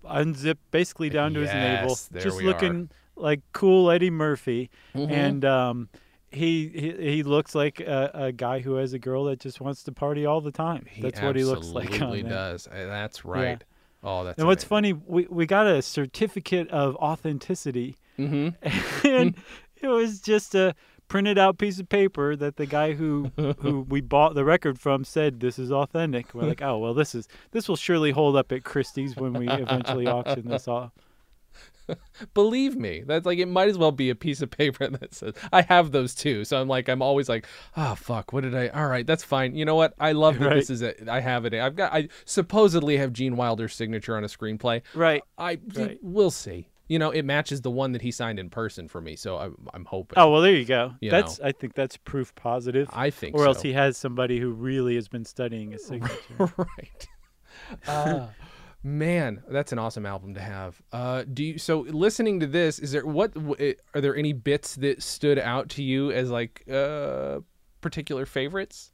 [0.08, 2.48] unzipped basically down to his navel, there just we are.
[2.48, 5.12] looking like cool Eddie Murphy, Mhm.
[5.12, 5.90] and um,
[6.32, 9.84] he, he he looks like a, a guy who has a girl that just wants
[9.84, 10.86] to party all the time.
[11.00, 11.86] That's what he looks like.
[11.88, 12.32] absolutely there.
[12.32, 12.68] does.
[12.68, 13.64] Uh, That's right.
[14.04, 18.50] Oh, that's And what's funny, we we got a certificate of authenticity hmm
[19.04, 19.36] and
[19.82, 20.74] it was just a
[21.12, 25.04] printed out piece of paper that the guy who who we bought the record from
[25.04, 26.34] said this is authentic.
[26.34, 29.50] We're like, oh well, this is this will surely hold up at Christie's when we
[29.50, 30.92] eventually auction this off.
[32.34, 35.34] Believe me, that's like it might as well be a piece of paper that says
[35.52, 36.46] I have those too.
[36.46, 37.46] So I'm like I'm always like,
[37.76, 38.70] oh fuck, what did I?
[38.70, 39.54] All right, that's fine.
[39.54, 39.94] You know what?
[40.00, 40.56] I love that Right.
[40.56, 41.10] this is it.
[41.10, 41.54] I have it.
[41.54, 41.92] I've got.
[41.94, 44.82] I supposedly have Gene Wilder's signature on a screenplay.
[44.96, 45.24] Right.
[45.38, 46.00] I Right.
[46.02, 46.70] we'll see.
[46.92, 49.16] You know, it matches the one that he signed in person for me.
[49.16, 50.20] So I'm I'm hoping.
[50.20, 50.94] Oh well, there you go.
[51.00, 52.90] You that's I think that's proof positive.
[52.92, 53.34] I think.
[53.34, 56.54] or else he has somebody who really has been studying his signature.
[56.58, 57.08] right.
[57.88, 58.28] Uh,
[58.84, 60.82] man, that's an awesome album to have.
[60.92, 61.58] Uh, do you?
[61.58, 63.32] So listening to this, is there what?
[63.94, 67.40] Are there any bits that stood out to you as like uh,
[67.80, 68.92] particular favorites?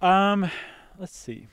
[0.00, 0.50] um,
[0.98, 1.48] let's see.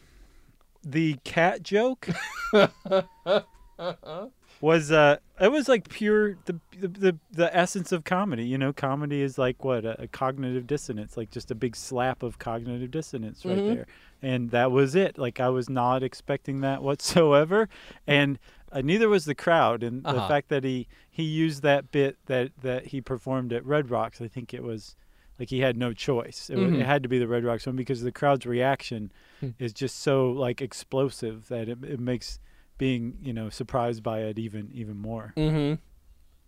[0.84, 2.08] The cat joke
[4.62, 8.74] was uh it was like pure the, the the the essence of comedy you know
[8.74, 12.92] comedy is like what a, a cognitive dissonance like just a big slap of cognitive
[12.92, 13.68] dissonance right Mhm.
[13.68, 13.86] there
[14.22, 17.70] and that was it like i was not expecting that whatsoever
[18.06, 18.38] and
[18.72, 20.28] uh, neither was the crowd and the Uh-huh.
[20.28, 24.28] fact that he he used that bit that that he performed at red rocks i
[24.28, 24.96] think it was
[25.39, 26.82] like he had no choice it, wa- Mhm.
[26.82, 29.52] it had to be the red rocks one because the crowd's reaction Hmm.
[29.58, 32.39] is just so like explosive that it, it makes
[32.80, 35.76] being you know surprised by it even even more Mm-hmm.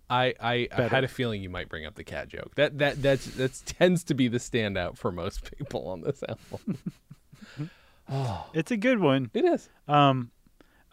[0.09, 2.55] I, I, I had a feeling you might bring up the cat joke.
[2.55, 6.79] That that that's that tends to be the standout for most people on this album.
[8.09, 9.69] oh, it's a good one it is.
[9.87, 10.31] um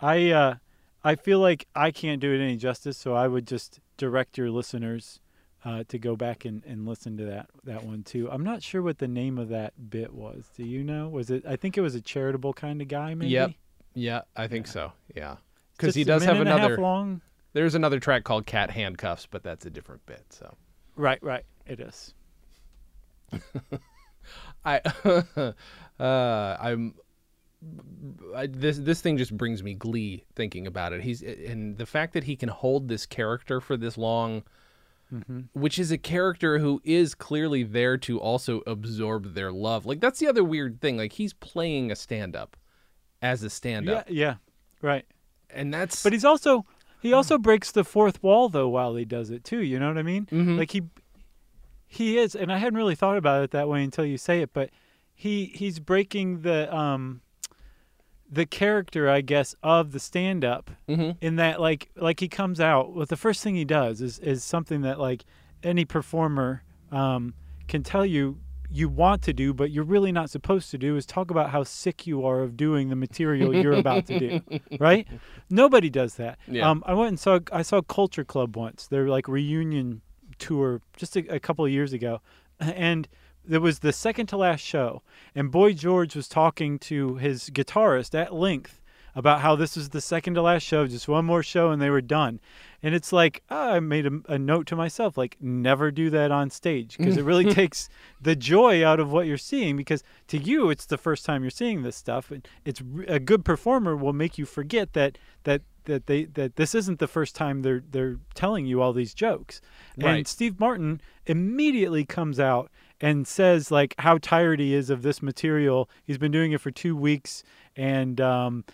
[0.00, 0.54] i uh
[1.02, 4.50] i feel like i can't do it any justice so i would just direct your
[4.50, 5.18] listeners
[5.64, 8.30] uh, to go back and, and listen to that that one too.
[8.30, 10.44] I'm not sure what the name of that bit was.
[10.56, 11.08] Do you know?
[11.08, 11.44] Was it?
[11.44, 13.14] I think it was a charitable kind of guy.
[13.14, 13.32] Maybe.
[13.32, 13.50] Yep.
[13.94, 14.92] Yeah, I think so.
[15.14, 15.36] Yeah,
[15.76, 16.76] because he does have another.
[16.78, 17.22] long.
[17.54, 20.24] There's another track called Cat Handcuffs, but that's a different bit.
[20.30, 20.54] So
[20.98, 21.22] Right.
[21.22, 21.44] Right.
[21.66, 22.12] It is.
[24.64, 24.80] I,
[26.00, 26.94] uh, I'm.
[28.36, 31.02] I, this this thing just brings me glee thinking about it.
[31.02, 34.44] He's and the fact that he can hold this character for this long,
[35.10, 39.86] hmm which is a character who is clearly there to also absorb their love.
[39.86, 40.96] Like that's the other weird thing.
[40.96, 42.56] Like he's playing a stand up
[43.22, 44.06] as a stand up.
[44.08, 44.36] Yeah.
[44.82, 45.04] Right.
[45.50, 46.64] and that's But he's also
[47.00, 49.60] he also breaks the fourth wall though while he does it too.
[49.62, 50.26] You know what I mean?
[50.26, 50.58] Mhm.
[50.58, 50.82] Like he
[51.86, 54.52] he is, and I hadn't really thought about it that way until you say it.
[54.52, 54.70] But
[55.14, 57.22] he he's breaking the um
[58.30, 61.16] the character, I guess, of the stand up Mhm.
[61.20, 64.44] in that like like he comes out well the first thing he does is is
[64.44, 65.24] something that like
[65.62, 67.34] any performer um
[67.68, 68.38] can tell you
[68.70, 71.62] you want to do but you're really not supposed to do is talk about how
[71.64, 74.40] sick you are of doing the material you're about to do
[74.78, 75.06] right?
[75.50, 76.38] Nobody does that.
[76.46, 76.68] Yeah.
[76.68, 78.86] um i went and saw i saw culture club once.
[78.86, 80.02] Their like reunion
[80.38, 82.20] tour just a, a couple of years ago.
[82.60, 83.08] And
[83.48, 85.02] it was the second to last show.
[85.34, 88.80] And boy george was talking to his guitarist at length
[89.14, 91.90] about how this was the second to last show, just one more show, and they
[91.90, 92.38] were done.
[92.82, 96.30] And it's like ah, I made a, a note to myself, like never do that
[96.30, 97.88] on stage because it really takes
[98.20, 99.76] the joy out of what you're seeing.
[99.76, 103.44] Because to you, it's the first time you're seeing this stuff, and it's a good
[103.44, 107.62] performer will make you forget that that that they that this isn't the first time
[107.62, 109.60] they're they're telling you all these jokes.
[109.96, 110.18] Right.
[110.18, 115.20] And Steve Martin immediately comes out and says like how tired he is of this
[115.20, 115.90] material.
[116.04, 117.42] He's been doing it for two weeks,
[117.76, 118.64] and um,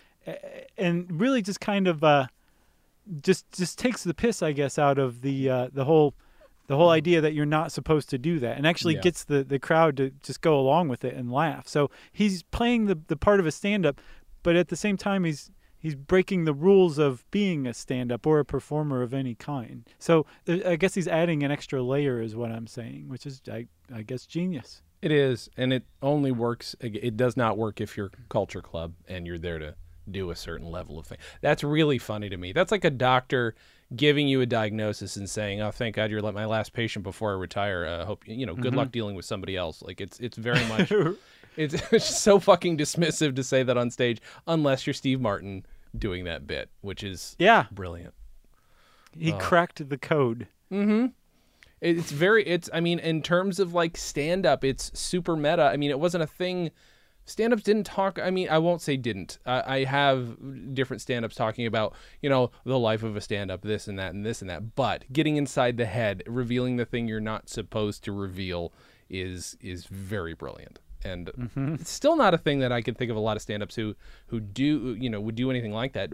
[0.77, 2.27] and really just kind of uh,
[3.21, 6.15] just just takes the piss, I guess, out of the uh, the whole
[6.67, 9.01] the whole idea that you're not supposed to do that, and actually Yeah.
[9.01, 11.67] gets the the crowd to just go along with it and laugh.
[11.67, 14.01] So he's playing the the part of a stand up,
[14.43, 18.25] but at the same time he's he's breaking the rules of being a stand up
[18.25, 19.87] or a performer of any kind.
[19.99, 23.41] So uh, I guess he's adding an extra layer, is what I'm saying, which is
[23.51, 24.81] I I guess genius.
[25.03, 26.75] It is, and it only works.
[26.79, 29.75] It does not work if you're culture club and you're there to
[30.09, 31.17] do a certain level of thing.
[31.41, 32.51] That's really funny to me.
[32.53, 33.55] That's like a doctor
[33.95, 37.31] giving you a diagnosis and saying, "Oh, thank God you're like my last patient before
[37.31, 37.85] I retire.
[37.85, 38.55] Uh, hope you know.
[38.55, 40.91] Good luck dealing with somebody else." Like it's it's very much
[41.57, 45.65] it's, it's so fucking dismissive to say that on stage, unless you're Steve Martin
[45.97, 48.13] doing that bit, which is yeah, brilliant.
[49.17, 49.37] he Oh.
[49.37, 50.47] cracked the code.
[50.71, 51.07] Mm-hmm.
[51.81, 52.45] It's very.
[52.47, 52.69] It's.
[52.73, 55.63] I mean, in terms of like stand up, it's super meta.
[55.63, 56.71] I mean, it wasn't a thing.
[57.25, 58.19] Stand ups didn't talk.
[58.19, 59.39] I mean, I won't say didn't.
[59.45, 60.37] I I have
[60.75, 63.97] different stand ups talking about, you know, the life of a stand up, this and
[63.97, 64.75] that and this and that.
[64.75, 68.71] But getting inside the head, revealing the thing you're not supposed to reveal
[69.09, 70.79] is is very brilliant.
[71.03, 71.29] And
[71.79, 73.75] it's still not a thing that I can think of a lot of stand ups
[73.75, 73.95] who
[74.27, 76.11] who do, you know, would do anything like that.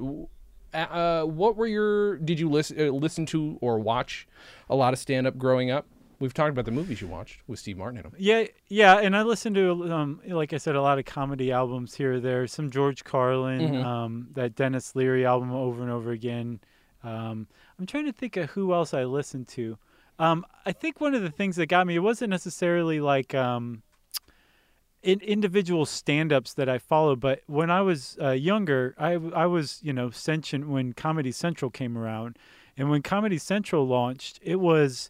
[0.74, 2.18] Uh, what were your?
[2.18, 4.28] Did you listen uh, listen to or watch
[4.70, 5.88] a lot of stand up growing up?
[6.22, 8.14] We've talked about the movies you watched with Steve Martin in them.
[8.18, 11.96] Yeah, yeah, and I listened to, um, like I said, a lot of comedy albums
[11.96, 12.46] here or there.
[12.48, 13.84] Some George Carlin, Mhm.
[13.84, 16.60] um, that Denis Leary album over and over again.
[17.04, 17.48] Um,
[17.80, 19.78] I'm trying to think of who else I listened to.
[20.20, 23.82] Um, I think one of the things that got me it wasn't necessarily like um,
[25.02, 29.80] in individual stand-ups that I followed, but when I was uh, younger, I I was
[29.82, 32.38] you know sentient when Comedy Central came around,
[32.78, 35.10] and when Comedy Central launched, it was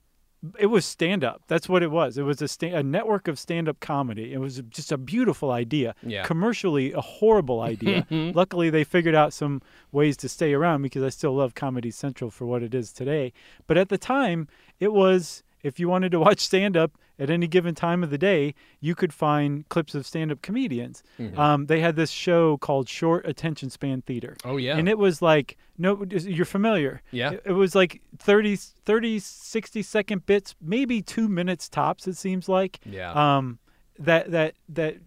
[0.57, 1.43] it was stand up.
[1.47, 2.17] That's what it was.
[2.17, 4.33] It was a, sta- a network of stand up comedy.
[4.33, 5.93] It was just a beautiful idea.
[6.01, 6.23] Yeah.
[6.23, 7.81] Commercially, a horrible idea.
[8.11, 8.35] Mm-hmm.
[8.37, 12.29] Luckily, they figured out some ways to stay around because I still love Comedy Central
[12.29, 13.31] for what it is today.
[13.67, 14.47] But at the time,
[14.79, 18.17] it was if you wanted to watch stand up at any given time of the
[18.17, 21.03] day, you could find clips of stand up comedians.
[21.19, 21.37] Mhm.
[21.37, 24.35] Um, they had this show called Short Attention Span Theater.
[24.43, 24.77] Oh yeah.
[24.77, 27.01] And it was like, no, you're familiar.
[27.11, 27.31] yeah.
[27.33, 32.49] It, it was like 30, 30, 60 second bits, maybe two minutes tops, it seems
[32.49, 32.79] like.
[32.85, 33.11] Yeah.
[33.13, 33.59] Um,
[33.99, 34.97] that, that, that,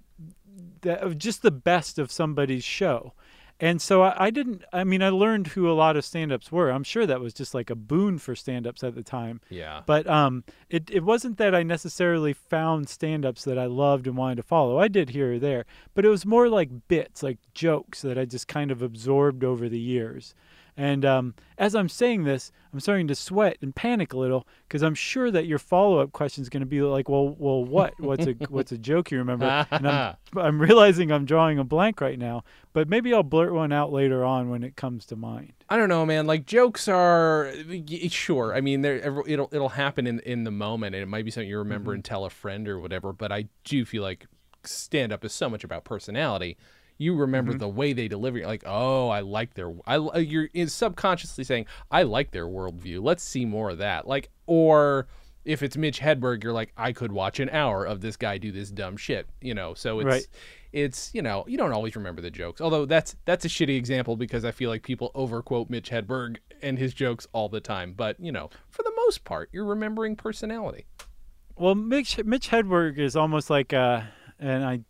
[0.83, 3.13] that, of just the best of somebody's show.
[3.61, 6.51] And so I, I didn't, I mean, I learned who a lot of stand ups
[6.51, 6.71] were.
[6.71, 9.41] I'm sure that was just like a boon for stand ups at the time.
[9.49, 9.83] yeah.
[9.87, 14.17] But um, it, it wasn't that I necessarily found stand ups that I loved and
[14.17, 14.79] wanted to follow.
[14.79, 18.25] I did here or there, but it was more like bits, like jokes that I
[18.25, 20.35] just kind of absorbed over the years.
[20.77, 24.83] And um, as I'm saying this, I'm starting to sweat and panic a little because
[24.83, 27.95] I'm sure that your follow up question is going to be like, well, well, what?
[28.01, 29.67] What's a what's a joke you remember?
[29.71, 33.73] And I'm, I'm realizing I'm drawing a blank right now, but maybe I'll blurt one
[33.73, 35.53] out later on when it comes to mind.
[35.69, 36.27] I don't know, man.
[36.27, 37.53] Like jokes are
[38.09, 38.55] sure.
[38.55, 38.97] I mean, they're,
[39.29, 41.97] it'll it'll happen in in the moment, and it might be something you remember Mm-hmm.
[41.97, 43.13] and tell a friend or whatever.
[43.13, 44.27] But I do feel like
[44.65, 46.57] stand up is so much about personality.
[46.99, 47.59] You remember Mm-hmm.
[47.59, 48.39] the way they deliver.
[48.39, 49.73] You're like, oh, I like their.
[49.87, 53.03] I you're subconsciously saying, I like their worldview.
[53.03, 54.07] Let's see more of that.
[54.07, 55.09] Like, or
[55.45, 58.53] if it's Mitch Hedberg, you're like, I could watch an hour of this guy do
[58.53, 59.29] this dumb shit.
[59.41, 60.27] You know, so it's Right.
[60.73, 64.17] it's you know you don't always remember the jokes although that's that's a shitty example
[64.17, 68.19] because i feel like people overquote mitch hedberg and his jokes all the time but
[68.19, 70.85] you know for the most part you're remembering personality
[71.57, 74.81] Well, Mitch Mitch Hedberg is almost like a, an I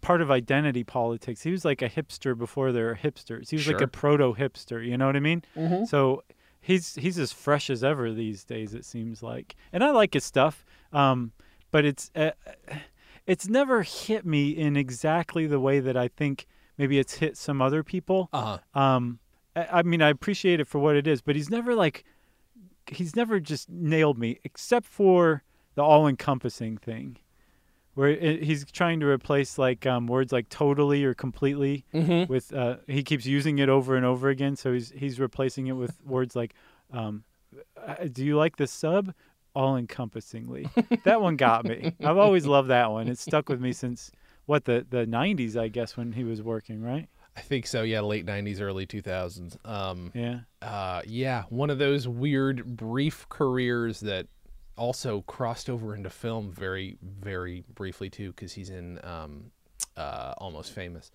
[0.00, 1.42] part of identity politics.
[1.42, 3.50] He was like a hipster before there were hipsters.
[3.50, 4.86] He was like a proto hipster.
[4.86, 5.42] You know what I mean?
[5.56, 5.84] mm-hmm.
[5.84, 6.22] So
[6.60, 8.74] he's he's as fresh as ever these days.
[8.74, 10.64] It seems like, and I like his stuff.
[10.92, 11.32] Um,
[11.70, 12.30] but it's uh,
[13.26, 16.46] it's never hit me in exactly the way that I think
[16.78, 18.28] maybe it's hit some other people.
[18.32, 19.18] uh-huh Um,
[19.54, 22.04] I, I mean, I appreciate it for what it is, but he's never like,
[22.86, 25.42] he's never just nailed me, except for
[25.74, 27.18] the all-encompassing thing,
[27.96, 32.30] where it, he's trying to replace like um, words like totally or completely mm-hmm.
[32.30, 32.52] with.
[32.52, 35.96] Uh, he keeps using it over and over again, so he's he's replacing it with
[36.04, 36.54] words like,
[36.92, 37.24] um,
[37.84, 39.12] uh, "Do you like the sub?"
[39.54, 40.68] All-encompassingly.
[41.04, 41.94] that one got me.
[42.04, 43.08] I've always loved that one.
[43.08, 44.12] It's stuck with me since
[44.44, 47.08] what the the 90s, I guess, when he was working, right?
[47.38, 50.40] i think so yeah late 90s early 2000s um Yeah.
[50.62, 54.26] uh yeah one of those weird brief careers that
[54.76, 59.50] also crossed over into film very very briefly too because he's in um
[59.96, 61.10] uh almost famous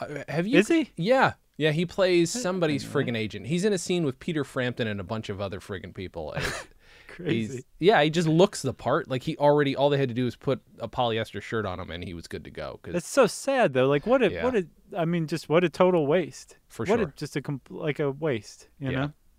[0.00, 0.90] uh, have you Is he?
[0.96, 1.32] Yeah.
[1.56, 3.46] Yeah, he plays somebody's friggin' agent.
[3.48, 6.36] He's in a scene with Peter Frampton and a bunch of other friggin' people.
[7.08, 7.56] Crazy.
[7.56, 9.08] he's yeah, he just looks the part.
[9.08, 11.90] Like he already all they had to do was put a polyester shirt on him
[11.90, 12.78] and he was good to go.
[12.82, 13.88] 'cause- It's so sad though.
[13.88, 14.44] Like what a Yeah.
[14.44, 16.58] what a I mean just what a total waste.
[16.68, 17.08] for what sure.
[17.08, 18.96] a just a compl- like a waste, you Yeah.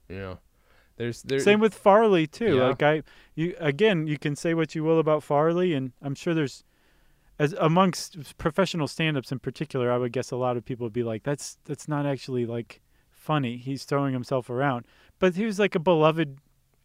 [0.10, 0.18] know.
[0.18, 0.40] know.
[1.00, 2.58] There's there Same with Farley too.
[2.58, 2.68] Yeah.
[2.68, 6.34] Like I you again, you can say what you will about Farley and I'm sure
[6.36, 6.64] there's
[7.40, 11.04] as amongst professional stand-ups in particular, I would guess a lot of people would be
[11.04, 13.56] like that's that's not actually like funny.
[13.58, 14.86] He's throwing himself around.
[15.20, 16.40] But he was like a beloved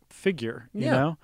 [0.09, 0.91] figure, you Yeah.
[0.93, 1.19] know?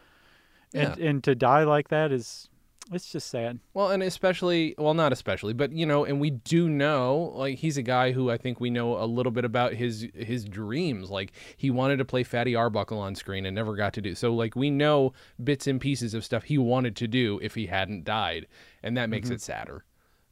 [0.75, 2.49] And and to die like that is
[2.93, 3.59] it's just sad.
[3.75, 7.77] Well, and especially, well, not especially, but you know, and we do know, like, he's
[7.77, 11.11] a guy who I think we know a little bit about his his dreams.
[11.11, 14.15] Like, he wanted to play Fatty Arbuckle on screen and never got to do.
[14.15, 17.67] So, like, we know bits and pieces of stuff he wanted to do if he
[17.67, 18.47] hadn't died,
[18.83, 19.85] and that makes it sadder.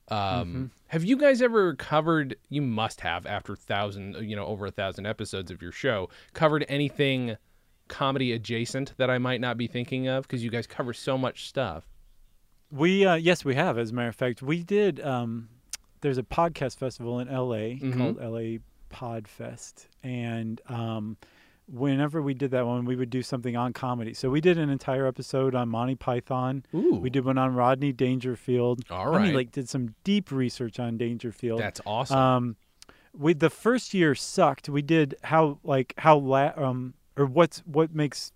[0.09, 2.37] Um, Have you guys ever covered?
[2.49, 6.65] You must have after thousand, you know, over a thousand episodes of your show, covered
[6.69, 7.37] anything
[7.89, 11.49] comedy adjacent that I might not be thinking of because you guys cover so much
[11.49, 11.85] stuff.
[12.71, 13.79] We uh, yes, we have.
[13.79, 15.01] As a matter of fact, we did.
[15.01, 15.49] Um,
[16.01, 17.97] there's a podcast festival in LA Mhm.
[17.97, 18.59] called LA
[18.91, 21.17] Podfest, and um,
[21.67, 24.15] whenever we did that one, we would do something on comedy.
[24.15, 26.65] So we did an entire episode on Monty Python.
[26.75, 28.83] Ooh, We did one on Rodney Dangerfield.
[28.91, 31.61] All right, I mean, like did some deep research on Dangerfield.
[31.61, 32.17] That's awesome.
[32.19, 32.57] Um,
[33.15, 34.69] we the first year sucked.
[34.69, 38.31] We did how like how la- um or what's what makes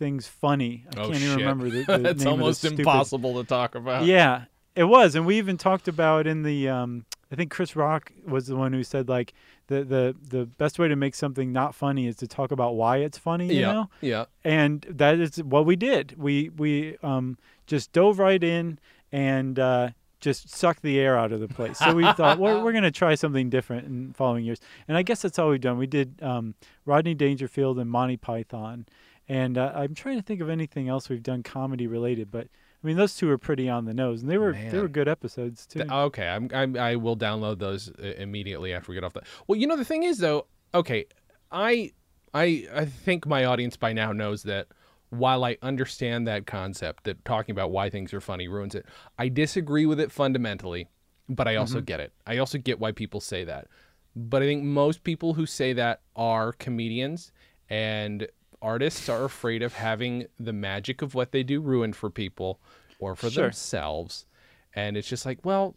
[0.00, 0.84] things funny.
[0.96, 1.22] I oh can't shit!
[1.26, 4.04] even remember the, the it's name of the almost stupid- impossible to talk about.
[4.06, 8.10] yeah, it was, and we even talked about in the um, I think Chris Rock
[8.26, 9.32] was the one who said like
[9.68, 12.96] the the the best way to make something not funny is to talk about why
[12.96, 13.46] it's funny.
[13.54, 14.24] You yeah, know, yeah.
[14.42, 16.16] and that is what we did.
[16.18, 17.38] We we um
[17.68, 18.80] just dove right in
[19.12, 19.56] and.
[19.58, 19.90] uh
[20.20, 21.78] just sucked the air out of the place.
[21.78, 24.60] So we thought we're, we're going to try something different in following years.
[24.86, 25.78] And I guess that's all we've done.
[25.78, 28.84] We did um, Rodney Dangerfield and Monty Python.
[29.30, 32.48] And uh, I'm trying to think of anything else we've done comedy related, but
[32.82, 35.06] I mean those two are pretty on the nose, and they were they were good
[35.06, 35.78] episodes too.
[35.80, 39.22] Th- Okay, I'm, I'm I will download those uh, immediately after we get off the.
[39.46, 40.46] Well, you know the thing is though.
[40.74, 41.04] Okay,
[41.52, 41.92] I
[42.34, 44.66] I I think my audience by now knows that
[45.10, 48.84] while I understand that concept that talking about why things are funny ruins it,
[49.16, 50.88] I disagree with it fundamentally,
[51.28, 52.12] but I also get it.
[52.26, 53.68] I also get why people say that.
[54.16, 57.30] But I think most people who say that are comedians
[57.68, 58.26] and
[58.62, 62.60] artists are afraid of having the magic of what they do ruined for people
[62.98, 63.44] or for Sure.
[63.44, 64.26] themselves.
[64.74, 65.76] And it's just like, well,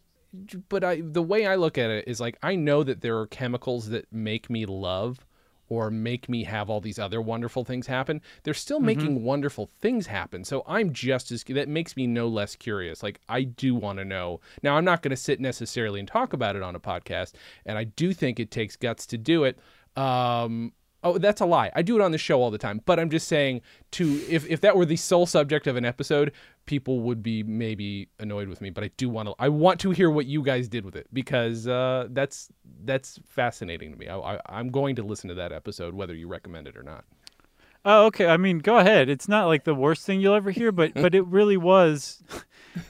[0.68, 3.26] but I the way I look at it is like I know that there are
[3.26, 5.24] chemicals that make me love
[5.68, 8.20] or make me have all these other wonderful things happen.
[8.42, 10.44] They're still making wonderful things happen.
[10.44, 13.02] So I'm just as that makes me no less curious.
[13.02, 14.40] Like I do want to know.
[14.62, 17.32] Now I'm not going to sit necessarily and talk about it on a podcast,
[17.64, 19.58] and I do think it takes guts to do it.
[19.96, 20.72] Um
[21.04, 21.70] Oh, that's a lie.
[21.76, 23.60] I do it on the show all the time, but I'm just saying
[23.92, 26.32] to if, if that were the sole subject of an episode,
[26.66, 28.70] people would be maybe annoyed with me.
[28.70, 29.34] But I do want to.
[29.38, 32.48] I want to hear what you guys did with it because uh, that's
[32.84, 34.08] that's fascinating to me.
[34.08, 37.04] I, I, I'm going to listen to that episode whether you recommend it or not.
[37.84, 38.26] Oh, okay.
[38.26, 39.10] I mean, go ahead.
[39.10, 42.22] It's not like the worst thing you'll ever hear, but but it really was.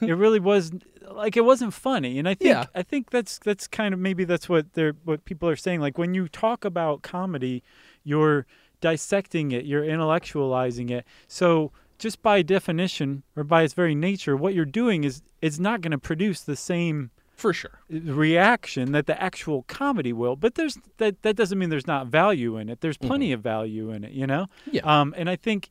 [0.01, 0.71] It really was
[1.11, 2.67] like it wasn't funny, and I think Yeah.
[2.75, 5.81] I think that's that's kind of maybe that's what they're what people are saying.
[5.81, 7.62] Like when you talk about comedy,
[8.05, 8.46] you're
[8.80, 11.05] dissecting it, you're intellectualizing it.
[11.26, 15.80] So just by definition or by its very nature, what you're doing is it's not
[15.80, 17.80] going to produce the same For sure.
[17.88, 20.36] reaction that the actual comedy will.
[20.36, 22.80] But there's that that doesn't mean there's not value in it.
[22.80, 24.46] There's plenty of value in it, you know.
[24.70, 24.82] Yeah.
[24.82, 25.68] Um, and I think,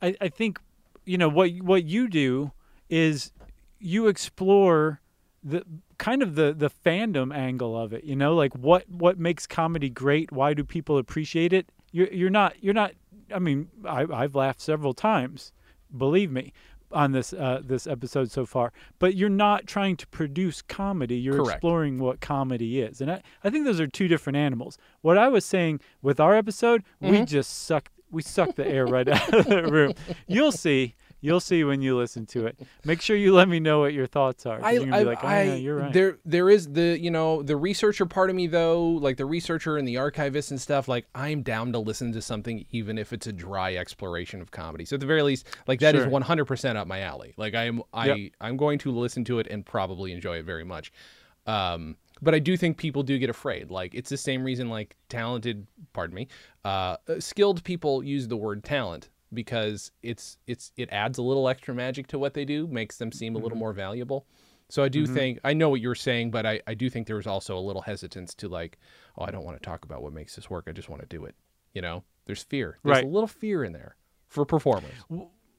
[0.00, 0.58] I, I think,
[1.04, 2.52] you know what what you do
[2.88, 3.32] is
[3.78, 5.00] you explore
[5.44, 5.64] the
[5.98, 8.04] kind of the the fandom angle of it.
[8.04, 10.30] You know, like what what makes comedy great?
[10.32, 11.68] Why do people appreciate it?
[11.90, 12.92] You're you're not you're not.
[13.34, 15.52] I mean, I, I've laughed several times.
[15.96, 16.52] Believe me.
[16.94, 21.16] On this uh, this episode so far, but you're not trying to produce comedy.
[21.16, 21.52] You're Correct.
[21.56, 24.76] exploring what comedy is, and I, I think those are two different animals.
[25.00, 27.24] What I was saying with our episode, we Mm-hmm.
[27.24, 29.94] just sucked we sucked the air right out of the room.
[30.26, 30.94] You'll see.
[31.22, 32.58] You'll see when you listen to it.
[32.84, 34.62] Make sure you let me know what your thoughts are.
[34.62, 35.92] I, you're I, be like, oh, I yeah, you're right.
[35.92, 39.76] there there is the you know the researcher part of me though like the researcher
[39.78, 43.26] and the archivist and stuff like I'm down to listen to something even if it's
[43.28, 46.10] a dry exploration of comedy so at the very least like that is Sure.
[46.10, 48.32] 100% up my alley like I'm I Yep.
[48.40, 50.92] I'm going to listen to it and probably enjoy it very much
[51.46, 54.96] um but I do think people do get afraid like it's the same reason like
[55.08, 56.28] talented pardon me
[56.64, 61.74] uh skilled people use the word talent because it's it's it adds a little extra
[61.74, 64.26] magic to what they do makes them seem a little more valuable
[64.68, 67.16] so I do think I know what you're saying, but I, I do think there
[67.16, 68.78] was also a little hesitance to like,
[69.18, 70.64] oh, I don't want to talk about what makes this work.
[70.66, 71.34] I just want to do it.
[71.74, 72.78] You know, there's fear.
[72.82, 73.04] There's Right.
[73.04, 73.96] a little fear in there
[74.28, 74.96] for performers.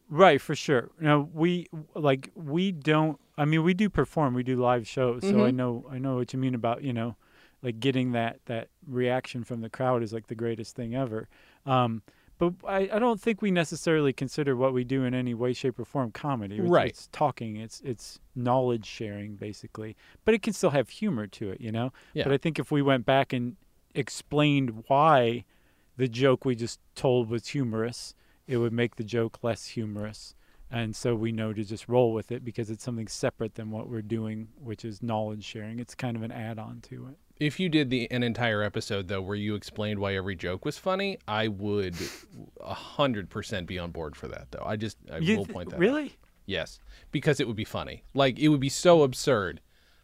[0.10, 0.90] Right, for sure.
[1.00, 3.20] Now we like we don't.
[3.38, 4.34] I mean, we do perform.
[4.34, 5.22] We do live shows.
[5.24, 5.56] So I Mhm.
[5.56, 7.16] know I know what you mean about you know,
[7.62, 11.30] like getting that that reaction from the crowd is like the greatest thing ever.
[11.68, 12.02] Um,
[12.38, 15.80] but I, I don't think we necessarily consider what we do in any way, shape,
[15.80, 16.58] or form comedy.
[16.58, 16.90] It's, Right.
[16.90, 17.58] It's talking.
[17.58, 19.96] It's it's knowledge sharing basically.
[20.26, 21.94] But it can still have humor to it, you know.
[22.14, 22.24] Yeah.
[22.24, 23.56] But I think if we went back and
[23.96, 25.46] explained why
[25.98, 28.16] the joke we just told was humorous,
[28.48, 30.36] it would make the joke less humorous.
[30.74, 33.88] And so we know to just roll with it because it's something separate than what
[33.88, 35.80] we're doing, which is knowledge sharing.
[35.80, 37.18] It's kind of an add on to it.
[37.40, 40.78] If you did the an entire episode though where you explained why every joke was
[40.78, 41.96] funny, I would
[42.62, 44.64] a hundred percent be on board for that though.
[44.66, 45.80] I just I You will point that out.
[45.82, 46.18] really?
[46.46, 46.80] Yes,
[47.12, 48.04] because it would be funny.
[48.14, 49.62] Like it would be so absurd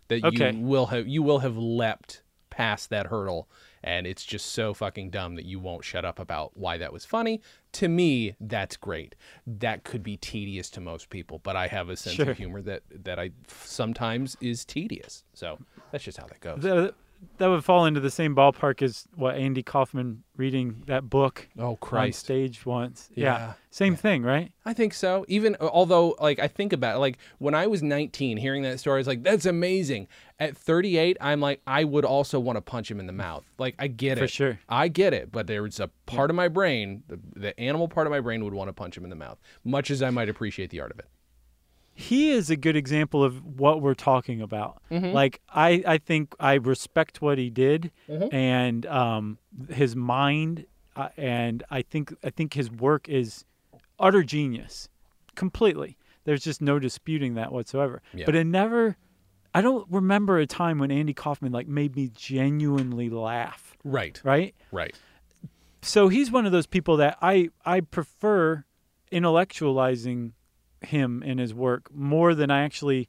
[0.07, 0.51] that Okay.
[0.53, 3.47] you will have you will have leapt past that hurdle,
[3.83, 7.05] and it's just so fucking dumb that you won't shut up about why that was
[7.05, 7.41] funny.
[7.73, 9.15] To me, that's great.
[9.45, 12.29] That could be tedious to most people, but I have a sense Sure.
[12.31, 15.23] of humor that that I sometimes is tedious.
[15.33, 15.57] So
[15.91, 16.61] that's just how that goes.
[16.61, 16.93] Th-
[17.37, 21.71] that would fall into the same ballpark as what Andy Kaufman reading that book oh
[21.71, 22.19] on Christ!
[22.19, 23.09] stage once.
[23.13, 23.53] Yeah.
[23.71, 24.51] Same thing, right?
[24.65, 25.25] I think so.
[25.27, 28.97] Even although, like, I think about it, like when I was 19, hearing that story,
[28.97, 30.07] I was like, "That's amazing."
[30.39, 33.43] At 38, I'm like, I would also want to punch him in the mouth.
[33.57, 34.59] Like, I get it, For sure.
[34.69, 38.11] I get it, but there's a part of my brain, the, the animal part of
[38.11, 40.69] my brain, would want to punch him in the mouth, much as I might appreciate
[40.69, 41.07] the art of it.
[41.99, 44.81] He is a good example of what we're talking about.
[44.89, 45.11] Mhm.
[45.11, 48.33] Like I, I think I respect what he did Mhm.
[48.33, 49.37] and um,
[49.69, 53.43] his mind, uh, and I think I think his work is
[53.99, 54.87] utter genius,
[55.35, 55.97] completely.
[56.23, 58.01] There's just no disputing that whatsoever.
[58.13, 58.25] Yeah.
[58.25, 58.95] But it never.
[59.53, 63.75] I don't remember a time when Andy Kaufman like made me genuinely laugh.
[63.83, 64.21] Right.
[64.23, 64.53] Right.
[64.71, 64.95] Right.
[65.81, 68.63] So he's one of those people that I I prefer
[69.11, 70.31] intellectualizing
[70.81, 73.07] him and his work more than I actually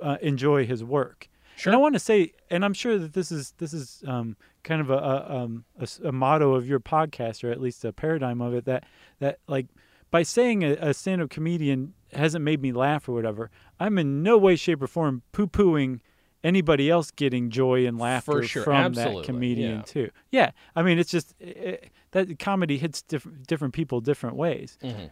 [0.00, 1.28] uh, enjoy his work.
[1.64, 4.80] And I want to say, and I'm sure that this is this is um, kind
[4.80, 8.40] of a a, um, a a motto of your podcast, or at least a paradigm
[8.40, 8.64] of it.
[8.64, 8.84] That
[9.20, 9.66] that like
[10.10, 14.38] by saying a, a stand-up comedian hasn't made me laugh or whatever, I'm in no
[14.38, 16.00] way, shape, or form poo-pooing
[16.44, 19.82] anybody else getting joy and laughter sure, from absolutely, that comedian yeah.
[19.82, 20.10] too.
[20.30, 24.78] Yeah, I mean, it's just it, that comedy hits different different people different ways.
[24.82, 25.10] Mhm.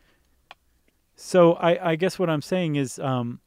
[1.22, 3.40] So I, I guess what I'm saying is, um,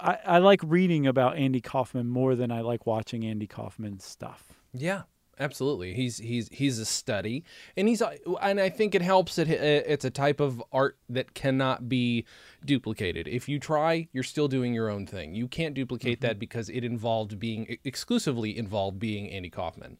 [0.00, 4.54] I, I like reading about Andy Kaufman more than I like watching Andy Kaufman's stuff.
[4.72, 5.02] Yeah,
[5.38, 5.92] absolutely.
[5.92, 7.44] He's he's he's a study,
[7.76, 8.02] and he's
[8.40, 12.24] and I think it helps that it's a type of art that cannot be
[12.64, 13.28] duplicated.
[13.28, 15.34] If you try, you're still doing your own thing.
[15.34, 19.98] You can't duplicate that because it involved being exclusively involved being Andy Kaufman.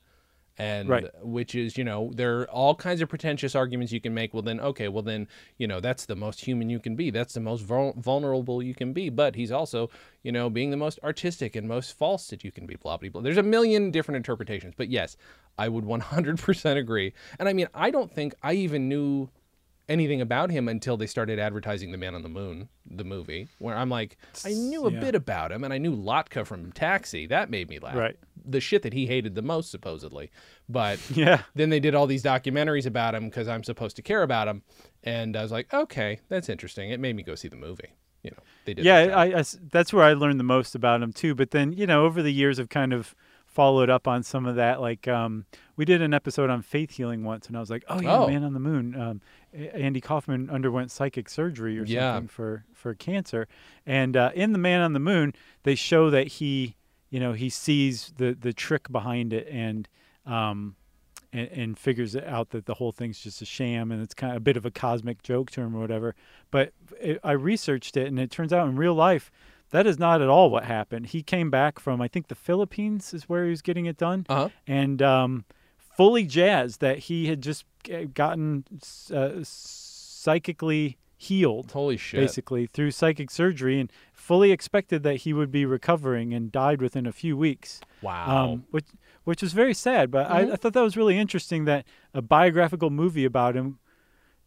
[0.59, 1.07] And Right.
[1.23, 4.35] which is, you know, there are all kinds of pretentious arguments you can make.
[4.35, 7.11] Well, then, okay, well, then, you know, that's the most human you can be.
[7.11, 9.09] That's the most vul- vulnerable you can be.
[9.09, 9.89] But he's also,
[10.25, 12.75] you know, being the most artistic and most false that you can be.
[12.75, 13.21] Blah blah blah.
[13.23, 14.75] There's a million different interpretations.
[14.77, 15.17] But yes,
[15.57, 17.15] I would 100% agree.
[17.39, 19.31] And I mean, I don't think I even knew
[19.89, 23.77] anything about him until they started advertising The Man on the Moon, the movie, where
[23.77, 25.01] I'm like, I knew a Yeah.
[25.01, 27.27] bit about him and I knew Latka from Taxi.
[27.27, 27.97] That made me laugh.
[27.97, 28.17] Right.
[28.45, 30.31] The shit that he hated the most, supposedly.
[30.69, 31.43] But Yeah.
[31.55, 34.63] then they did all these documentaries about him because I'm supposed to care about him.
[35.05, 36.91] And I was like, okay, that's interesting.
[36.91, 37.95] It made me go see the movie.
[38.23, 38.85] You know, they did.
[38.85, 38.97] Yeah.
[39.17, 41.35] I, I that's where I learned the most about him too.
[41.35, 43.15] But then, you know, over the years, I've kind of
[43.47, 44.81] followed up on some of that.
[44.81, 48.01] Like, um, we did an episode on faith healing once, and I was like, oh
[48.01, 48.27] yeah, Oh.
[48.27, 49.01] Man on the Moon.
[49.01, 49.21] Um,
[49.53, 52.13] Andy Kaufman underwent psychic surgery or Yeah.
[52.15, 53.49] something for for cancer,
[53.87, 55.33] and uh, in the Man on the Moon,
[55.63, 56.77] they show that he,
[57.11, 59.89] you know, he sees the the trick behind it, and
[60.27, 60.77] um,
[61.33, 64.33] and, and figures it out that the whole thing's just a sham and it's kind
[64.33, 66.15] of a bit of a cosmic joke to him or whatever.
[66.51, 69.31] But it, I researched it, and it turns out in real life,
[69.71, 71.07] that is not at all what happened.
[71.09, 74.25] He came back from, I think, the Philippines is where he was getting it done,
[74.29, 74.49] Uh-huh.
[74.67, 75.45] and um,
[75.99, 77.65] fully jazzed that he had just
[78.15, 78.65] gotten
[79.13, 82.21] uh, psychically healed Holy shit.
[82.21, 87.05] basically through psychic surgery and fully expected that he would be recovering and died within
[87.07, 88.27] a few weeks Wow.
[88.45, 88.87] um, which
[89.25, 90.11] which was very sad.
[90.13, 90.33] But Mhm.
[90.33, 91.85] I, I thought that was really interesting that
[92.15, 93.79] a biographical movie about him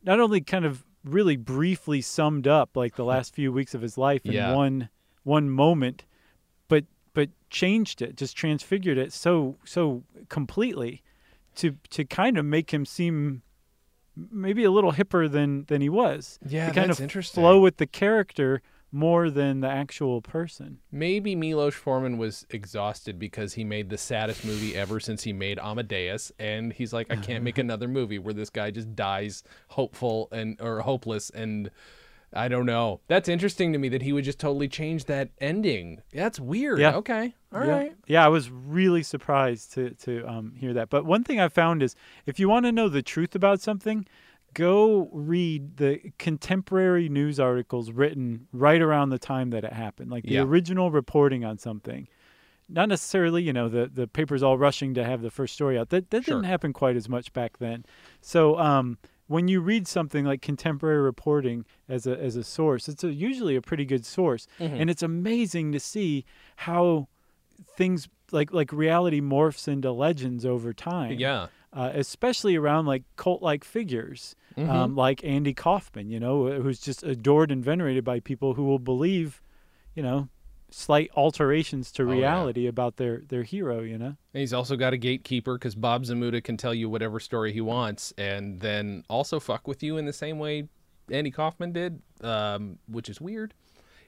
[0.02, 3.97] not only kind of really briefly summed up like the last few weeks of his
[3.97, 4.56] life in Yeah.
[4.56, 4.89] one
[5.24, 6.06] one moment,
[6.70, 11.04] but but changed it, just transfigured it so so completely
[11.56, 13.41] to to kind of make him seem
[14.16, 16.39] maybe a little hipper than than he was.
[16.45, 17.41] yeah, to kind that's of interesting.
[17.41, 20.80] flow with the character more than the actual person.
[20.91, 25.60] Maybe Milos Forman was exhausted because he made the saddest movie ever since he made
[25.60, 30.28] Amadeus, and he's like, I can't make another movie where this guy just dies hopeful
[30.34, 31.72] and or hopeless, and
[32.34, 33.01] I don't know.
[33.07, 36.01] That's interesting to me that he would just totally change that ending.
[36.13, 36.79] That's weird.
[36.79, 36.95] Yeah.
[36.95, 37.36] Okay.
[37.53, 37.71] all yeah.
[37.71, 37.95] right.
[38.07, 40.89] Yeah, I was really surprised to to um, hear that.
[40.89, 44.05] But one thing I found is if you want to know the truth about something,
[44.53, 50.23] go read the contemporary news articles written right around the time that it happened, like
[50.23, 50.41] the Yeah.
[50.43, 52.07] original reporting on something.
[52.69, 55.89] Not necessarily, you know, the the papers all rushing to have the first story out.
[55.89, 56.36] That that Sure.
[56.36, 57.84] didn't happen quite as much back then.
[58.21, 58.97] So um,
[59.32, 63.55] when you read something like contemporary reporting as a as a source, it's a, usually
[63.55, 64.79] a pretty good source, Mhm.
[64.82, 66.25] and it's amazing to see
[66.67, 67.07] how
[67.77, 71.17] things like like reality morphs into legends over time.
[71.19, 71.47] Yeah.
[71.73, 74.69] Uh, especially around like cult like figures, Mhm.
[74.69, 78.79] um, like Andy Kaufman, you know, who's just adored and venerated by people who will
[78.79, 79.41] believe,
[79.95, 80.27] you know,
[80.72, 82.19] slight alterations to Oh, yeah.
[82.19, 84.15] reality about their their hero, you know.
[84.34, 87.61] And he's also got a gatekeeper because Bob Zmuda can tell you whatever story he
[87.61, 90.67] wants, and then also fuck with you in the same way
[91.11, 93.53] Andy Kaufman did, um, which is weird.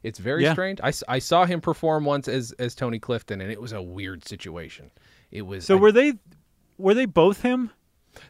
[0.03, 0.53] It's very Yeah.
[0.53, 0.80] strange.
[0.84, 4.91] I saw him perform once as as Tony Clifton, and it was a weird situation.
[5.32, 6.14] It was So I- were they
[6.78, 7.72] were they both him?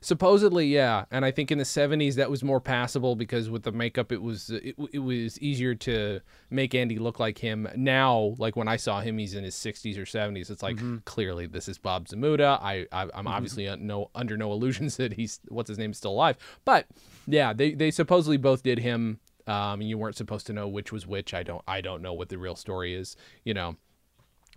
[0.02, 3.72] Supposedly yeah, and I think in the '70s that was more passable because with the
[3.72, 7.68] makeup it was uh, it, it was easier to make Andy look like him.
[7.76, 10.50] Now, like when I saw him, he's in his 60s or 70s.
[10.50, 10.98] It's like mm-hmm.
[11.06, 12.60] clearly this is Bob Zmuda.
[12.62, 13.28] I, I I'm mm-hmm.
[13.28, 16.38] obviously un- no under no illusions that he's what's his name still alive.
[16.66, 16.88] But
[17.28, 19.20] yeah, they they supposedly both did him.
[19.48, 21.34] um, and you weren't supposed to know which was which.
[21.34, 23.76] I don't I don't know what the real story is, you know,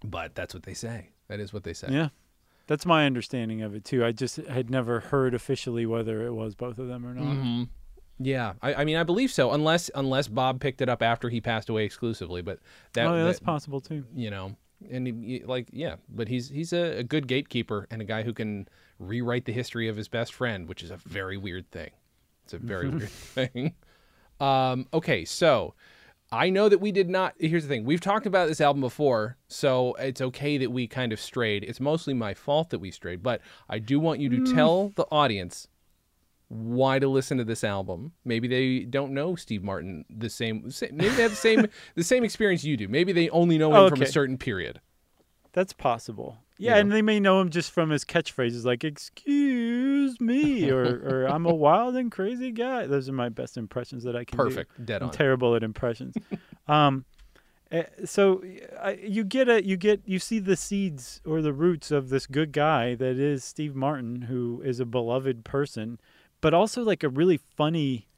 [0.05, 1.11] but that's what they say.
[1.29, 1.89] That is what they say.
[1.91, 2.09] Yeah.
[2.67, 4.05] That's my understanding of it too.
[4.05, 7.35] I just had never heard officially whether it was both of them or not.
[7.37, 7.63] hmm
[8.19, 11.41] Yeah, I, I mean I believe so, unless unless Bob picked it up after he
[11.41, 12.43] passed away exclusively.
[12.43, 12.59] But
[12.95, 14.05] that, oh, yeah, that's that- possible too.
[14.15, 14.57] you know,
[14.91, 18.23] and he, he- like yeah, but he's he's a, a good gatekeeper and a guy
[18.25, 18.67] who can
[18.99, 21.91] rewrite the history of his best friend, which is a very weird thing.
[22.45, 23.75] It's a very weird thing.
[24.41, 25.75] Um, okay, so
[26.37, 27.35] I know that we did not.
[27.39, 31.13] Here's the thing: we've talked about this album before, so it's okay that we kind
[31.13, 31.65] of strayed.
[31.65, 34.55] It's mostly my fault that we strayed, but I do want you to mm.
[34.55, 35.69] tell the audience
[36.49, 38.13] why to listen to this album.
[38.25, 40.71] Maybe they don't know Steve Martin the same.
[40.93, 42.87] Maybe they have the same the same experience you do.
[42.87, 44.81] Maybe they only know him Oh, from a certain period.
[45.53, 46.39] That's possible.
[46.59, 46.81] You Yeah, know.
[46.81, 50.85] and they may know him just from his catchphrases like "Excuse me" or
[51.25, 54.39] or "I'm a wild and crazy guy." Those are my best impressions that I can
[54.39, 54.45] do.
[54.45, 55.15] Perfect, dead I'm on.
[55.15, 56.15] terrible at impressions.
[56.69, 57.05] um,
[57.71, 58.43] eh, so
[58.81, 62.27] I, you get a you get you see the seeds or the roots of this
[62.27, 65.99] good guy that is Steve Martin, who is a beloved person,
[66.41, 68.09] but also like a really funny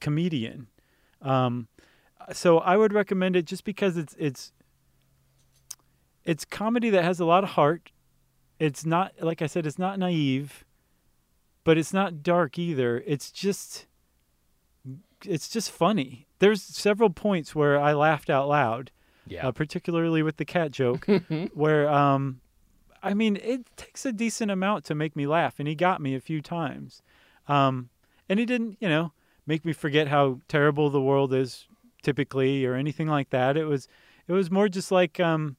[0.00, 0.68] comedian.
[1.22, 1.68] Um,
[2.32, 4.52] so I would recommend it just because it's it's
[6.26, 7.90] it's comedy that has a lot of heart.
[8.58, 10.64] It's not like I said, it's not naive,
[11.64, 13.02] but it's not dark either.
[13.06, 13.86] It's just
[15.24, 16.26] it's just funny.
[16.38, 18.90] There's several points where I laughed out loud,
[19.26, 19.48] Yeah.
[19.48, 21.06] uh, particularly with the cat joke,
[21.54, 22.40] where um,
[23.02, 26.14] I mean, it takes a decent amount to make me laugh, and he got me
[26.14, 27.02] a few times.
[27.48, 27.88] Um,
[28.28, 29.12] and he didn't, you know,
[29.46, 31.66] make me forget how terrible the world is
[32.02, 33.56] typically or anything like that.
[33.56, 33.86] It was,
[34.28, 35.56] it was more just like um,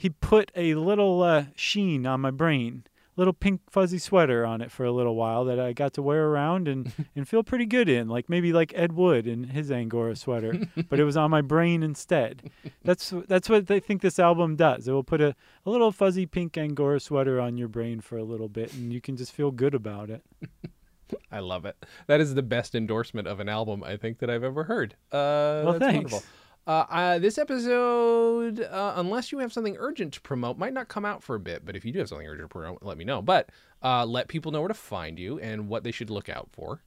[0.00, 2.84] he put a little uh, sheen on my brain,
[3.16, 6.26] little pink fuzzy sweater on it for a little while that I got to wear
[6.28, 10.16] around and, and feel pretty good in, like maybe like Ed Wood in his Angora
[10.16, 10.54] sweater,
[10.88, 12.50] but it was on my brain instead.
[12.82, 14.88] That's that's what they think this album does.
[14.88, 15.34] It will put a,
[15.66, 19.00] a little fuzzy pink Angora sweater on your brain for a little bit, and you
[19.02, 20.24] can just feel good about it.
[21.30, 21.76] I love it.
[22.06, 24.94] That is the best endorsement of an album I think that I've ever heard.
[25.12, 26.12] Uh, Well, that's thanks.
[26.12, 26.22] wonderful.
[26.66, 31.04] Uh, uh, this episode, uh, unless you have something urgent to promote, might not come
[31.04, 31.64] out for a bit.
[31.64, 33.22] But if you do have something urgent to promote, let me know.
[33.22, 33.50] But
[33.82, 36.82] uh, let people know where to find you and what they should look out for.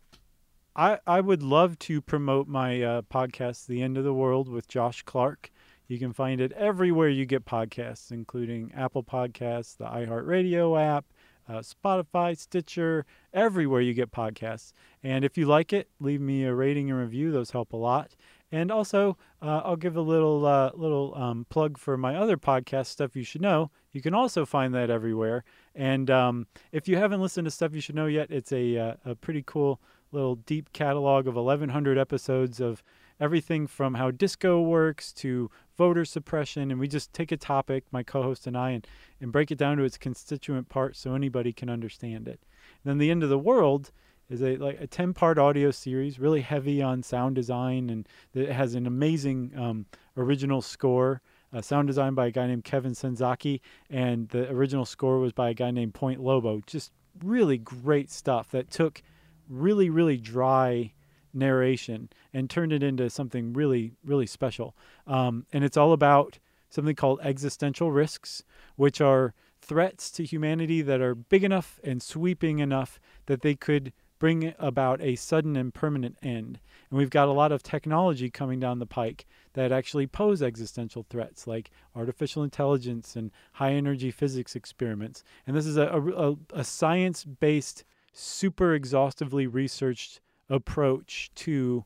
[0.75, 4.67] I, I would love to promote my uh, podcast, The End of the World with
[4.67, 5.51] Josh Clark.
[5.87, 11.05] You can find it everywhere you get podcasts, including Apple Podcasts, the iHeartRadio app,
[11.47, 14.73] uh, Spotify, Stitcher, everywhere you get podcasts.
[15.03, 17.31] And if you like it, leave me a rating and review.
[17.31, 18.15] Those help a lot.
[18.53, 22.85] And also, uh, I'll give a little uh, little um, plug for my other podcast,
[22.85, 23.71] Stuff You Should Know.
[23.91, 25.43] You can also find that everywhere.
[25.73, 28.93] And um, if you haven't listened to Stuff You Should Know yet, it's a uh,
[29.05, 29.81] a pretty cool
[30.11, 32.83] little deep catalog of 1,100 episodes of
[33.19, 36.69] everything from how disco works to voter suppression.
[36.69, 38.87] And we just take a topic, my co-host and I, and,
[39.19, 42.39] and break it down to its constituent parts so anybody can understand it.
[42.83, 43.91] And then the end of the world
[44.29, 48.49] is a like a 10 part audio series really heavy on sound design and it
[48.49, 49.85] has an amazing um,
[50.17, 51.21] original score
[51.53, 53.59] uh, sound designed by a guy named kevin senzaki
[53.89, 56.61] and the original score was by a guy named point lobo.
[56.65, 56.91] Just
[57.23, 59.01] really great stuff that took
[59.49, 60.91] really really dry
[61.33, 64.75] narration and turned it into something really really special.
[65.05, 68.43] Um, and it's all about something called existential risks
[68.75, 73.93] which are threats to humanity that are big enough and sweeping enough that they could
[74.23, 76.57] bring about a sudden and permanent end.
[76.89, 81.05] And we've got a lot of technology coming down the pike that actually pose existential
[81.09, 85.25] threats, like artificial intelligence and high energy physics experiments.
[85.45, 91.83] And this is a, a, a science based, super exhaustively researched approach to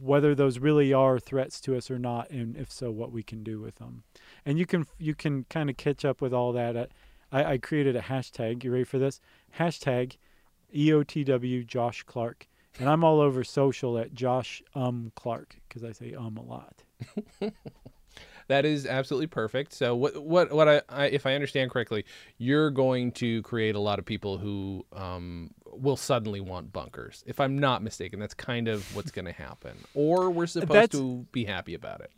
[0.00, 3.42] whether those really are threats to us or not, and if so, what we can
[3.42, 4.04] do with them.
[4.46, 6.76] And you can you can kind of catch up with all that.
[6.76, 6.92] At,
[7.32, 8.62] I, I created a hashtag.
[8.62, 9.20] You ready for this?
[9.58, 10.14] Hashtag
[10.74, 12.46] EOTW Josh Clark.
[12.78, 16.82] And I'm all over social at Josh um Clark because I say um a lot.
[18.50, 19.72] That is absolutely perfect.
[19.72, 22.04] So what what what I, I if I understand correctly,
[22.36, 27.22] you're going to create a lot of people who um, will suddenly want bunkers.
[27.26, 29.76] If I'm not mistaken, that's kind of what's going to happen.
[29.94, 32.10] Or we're supposed That's- to be happy about it.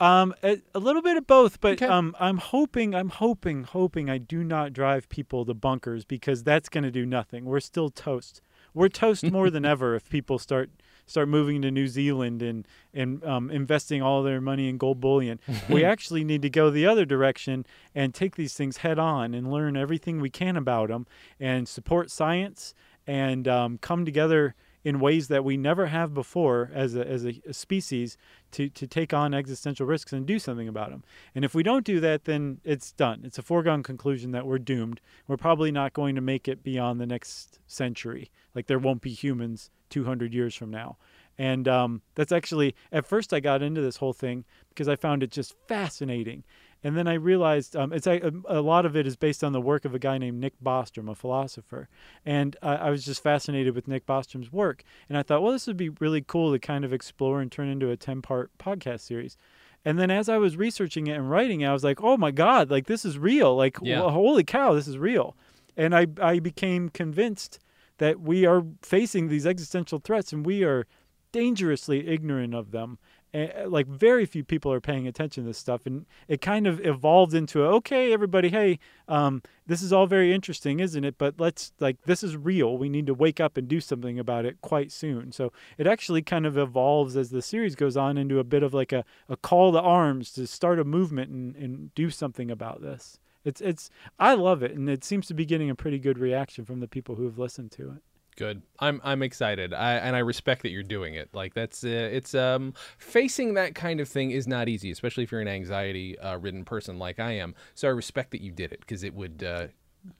[0.00, 1.86] Um, a, a little bit of both, but Okay.
[1.86, 6.68] um, I'm hoping, I'm hoping, hoping I do not drive people to bunkers because that's
[6.68, 7.44] going to do nothing.
[7.44, 8.40] We're still toast.
[8.74, 10.70] We're toast more than ever if people start
[11.10, 15.40] start moving to New Zealand and and um, investing all their money in gold bullion.
[15.68, 19.50] we actually need to go the other direction and take these things head on and
[19.50, 21.06] learn everything we can about them
[21.38, 22.74] and support science
[23.06, 27.52] and um, come together in ways that we never have before as a, as a,
[27.52, 28.16] species
[28.50, 31.04] to, to take on existential risks and do something about them.
[31.34, 33.20] And if we don't do that, then it's done.
[33.24, 35.00] It's a foregone conclusion that we're doomed.
[35.28, 38.30] We're probably not going to make it beyond the next century.
[38.54, 40.96] Like there won't be humans 200 years from now.
[41.38, 45.22] And um, that's actually, at first, I got into this whole thing because I found
[45.22, 46.44] it just fascinating.
[46.82, 49.60] And then I realized um, it's a, a, lot of it is based on the
[49.60, 51.88] work of a guy named Nick Bostrom, a philosopher.
[52.24, 54.82] And uh, I was just fascinated with Nick Bostrom's work.
[55.08, 57.68] And I thought, well, this would be really cool to kind of explore and turn
[57.68, 59.36] into a 10 part podcast series.
[59.84, 62.30] And then as I was researching it and writing it, I was like, oh my
[62.30, 63.56] God, like this is real.
[63.56, 64.00] Like, yeah.
[64.00, 65.36] holy cow, this is real.
[65.76, 67.58] And I, I became convinced
[68.00, 70.86] that we are facing these existential threats and we are
[71.32, 72.98] dangerously ignorant of them.
[73.32, 76.66] And, uh, like very few people are paying attention to this stuff and it kind
[76.66, 81.16] of evolved into okay everybody hey um, this is all very interesting isn't it?
[81.16, 82.76] But let's like this is real.
[82.76, 85.30] We need to wake up and do something about it quite soon.
[85.30, 88.74] So it actually kind of evolves as the series goes on into a bit of
[88.74, 92.80] like a, a call to arms to start a movement and, and do something about
[92.80, 96.18] this it's it's i love it and it seems to be getting a pretty good
[96.18, 98.02] reaction from the people who have listened to it
[98.40, 98.62] Good.
[98.78, 99.74] I'm I'm excited.
[99.74, 101.28] I and I respect that you're doing it.
[101.34, 105.32] Like that's uh, it's um facing that kind of thing is not easy, especially if
[105.32, 107.54] you're an anxiety uh, ridden person like I am.
[107.74, 109.66] So I respect that you did it because it would uh,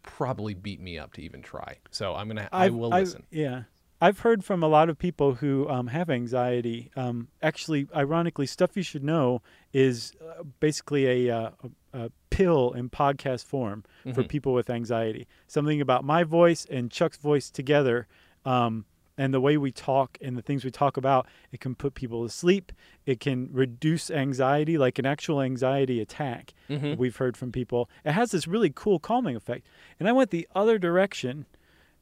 [0.02, 1.78] probably beat me up to even try.
[1.90, 3.24] So I'm gonna I've, I will listen.
[3.32, 3.62] I've, yeah.
[4.00, 6.90] I've heard from a lot of people who um, have anxiety.
[6.96, 9.42] Um, actually, ironically, stuff you should know
[9.72, 11.50] is uh, basically a, uh,
[11.92, 14.12] a, pill in podcast form mm-hmm.
[14.12, 15.26] for people with anxiety.
[15.48, 18.06] Something about my voice and Chuck's voice together,
[18.44, 18.86] um,
[19.18, 22.22] and the way we talk and the things we talk about, it can put people
[22.22, 22.72] to sleep.
[23.04, 26.54] It can reduce anxiety, like an actual anxiety attack.
[26.70, 26.98] Mm-hmm.
[26.98, 27.90] We've heard from people.
[28.04, 29.66] It has this really cool calming effect.
[29.98, 31.44] And I went the other direction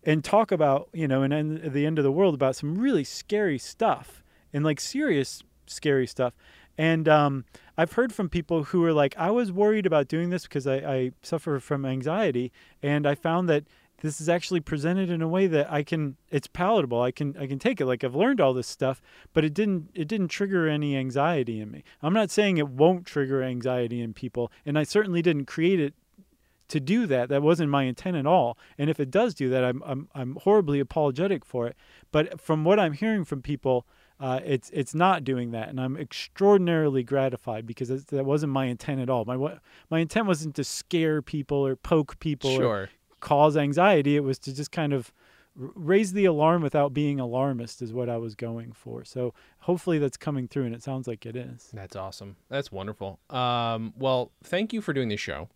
[0.04, 3.04] and talk about, you know, and at the end of the world about some really
[3.04, 4.22] scary stuff
[4.52, 6.34] and like serious scary stuff.
[6.76, 7.44] And um,
[7.76, 10.76] I've heard from people who are like, I was worried about doing this because I,
[10.76, 13.64] I suffer from anxiety, and I found that
[14.00, 17.02] this is actually presented in a way that I can it's palatable.
[17.02, 17.86] I can I can take it.
[17.86, 21.70] Like I've learned all this stuff, but it didn't it didn't trigger any anxiety in
[21.70, 21.82] me.
[22.00, 25.94] I'm not saying it won't trigger anxiety in people, and I certainly didn't create it
[26.68, 27.28] to do that.
[27.28, 28.58] That wasn't my intent at all.
[28.76, 31.76] And if it does do that, I'm I'm I'm horribly apologetic for it.
[32.12, 33.86] But from what I'm hearing from people,
[34.20, 39.00] uh, it's it's not doing that, and I'm extraordinarily gratified because that wasn't my intent
[39.00, 39.24] at all.
[39.24, 39.58] My
[39.90, 42.66] my intent wasn't to scare people or poke people sure.
[42.66, 42.90] or
[43.20, 44.16] cause anxiety.
[44.16, 45.12] It was to just kind of
[45.58, 49.04] raise the alarm without being alarmist is what I was going for.
[49.04, 51.70] So hopefully that's coming through, and it sounds like it is.
[51.72, 52.36] That's awesome.
[52.48, 53.18] That's wonderful.
[53.28, 55.48] Um, well, thank you for doing this show.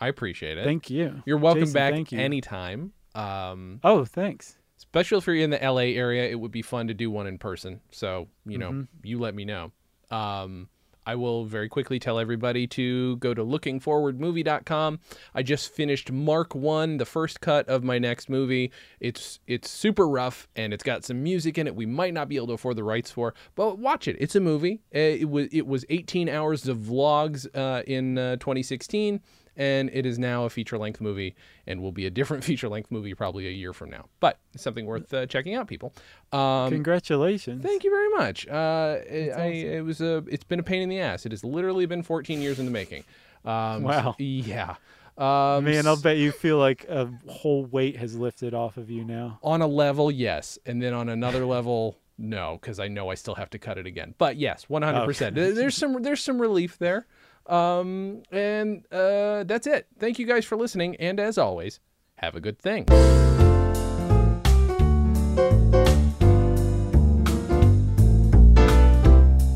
[0.00, 0.64] I appreciate it.
[0.64, 1.22] Thank you.
[1.24, 2.18] You're welcome Jason, back you.
[2.18, 2.92] anytime.
[3.14, 4.56] Um, oh, thanks.
[4.76, 7.38] Especially if you're in the LA area, it would be fun to do one in
[7.38, 7.80] person.
[7.90, 8.82] So, you know, mm-hmm.
[9.02, 9.72] you let me know.
[10.10, 10.68] Um,
[11.06, 15.00] I will very quickly tell everybody to go to lookingforwardmovie.com.
[15.34, 18.72] I just finished Mark 1, the first cut of my next movie.
[19.00, 22.36] It's it's super rough and it's got some music in it we might not be
[22.36, 24.16] able to afford the rights for, but watch it.
[24.18, 24.80] It's a movie.
[24.90, 29.20] It was it was 18 hours of vlogs uh, in uh, 2016
[29.56, 31.34] and it is now a feature length movie
[31.66, 34.06] and will be a different feature length movie probably a year from now.
[34.20, 35.92] But something worth uh, checking out, people.
[36.32, 37.62] Um, Congratulations!
[37.62, 38.46] Thank you very much.
[38.48, 39.42] Uh, it, awesome.
[39.42, 41.26] I, it was a it's been a pain in the ass.
[41.26, 43.04] It has literally been 14 years in the making.
[43.44, 44.12] Um, wow.
[44.12, 44.76] So, yeah.
[45.16, 49.04] Um, Man, I'll bet you feel like a whole weight has lifted off of you
[49.04, 49.38] now.
[49.42, 53.36] On a level, yes, and then on another level, no, because I know I still
[53.36, 54.14] have to cut it again.
[54.18, 54.98] But yes, 100.
[54.98, 55.06] Okay.
[55.06, 57.06] percent There's some there's some relief there.
[57.46, 59.86] Um, and uh, that's it.
[59.98, 60.96] Thank you guys for listening.
[60.96, 61.80] And as always,
[62.16, 62.86] have a good thing.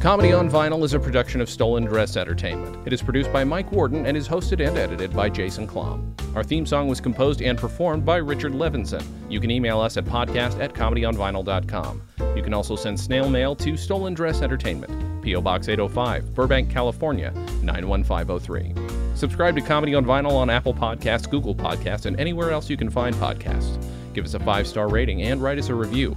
[0.01, 2.86] Comedy on Vinyl is a production of Stolen Dress Entertainment.
[2.86, 6.14] It is produced by Mike Worden and is hosted and edited by Jason Klamm.
[6.36, 9.05] Our theme song was composed and performed by Richard Levinson.
[9.28, 12.03] You can email us at podcast at comedyonvinyl.com.
[12.36, 15.40] You can also send snail mail to Stolen Dress Entertainment, P.O.
[15.40, 17.32] Box 805, Burbank, California
[17.64, 19.16] 91503.
[19.16, 22.88] Subscribe to Comedy on Vinyl on Apple Podcasts, Google Podcasts, and anywhere else you can
[22.88, 23.84] find podcasts.
[24.14, 26.16] Give us a five star rating and write us a review.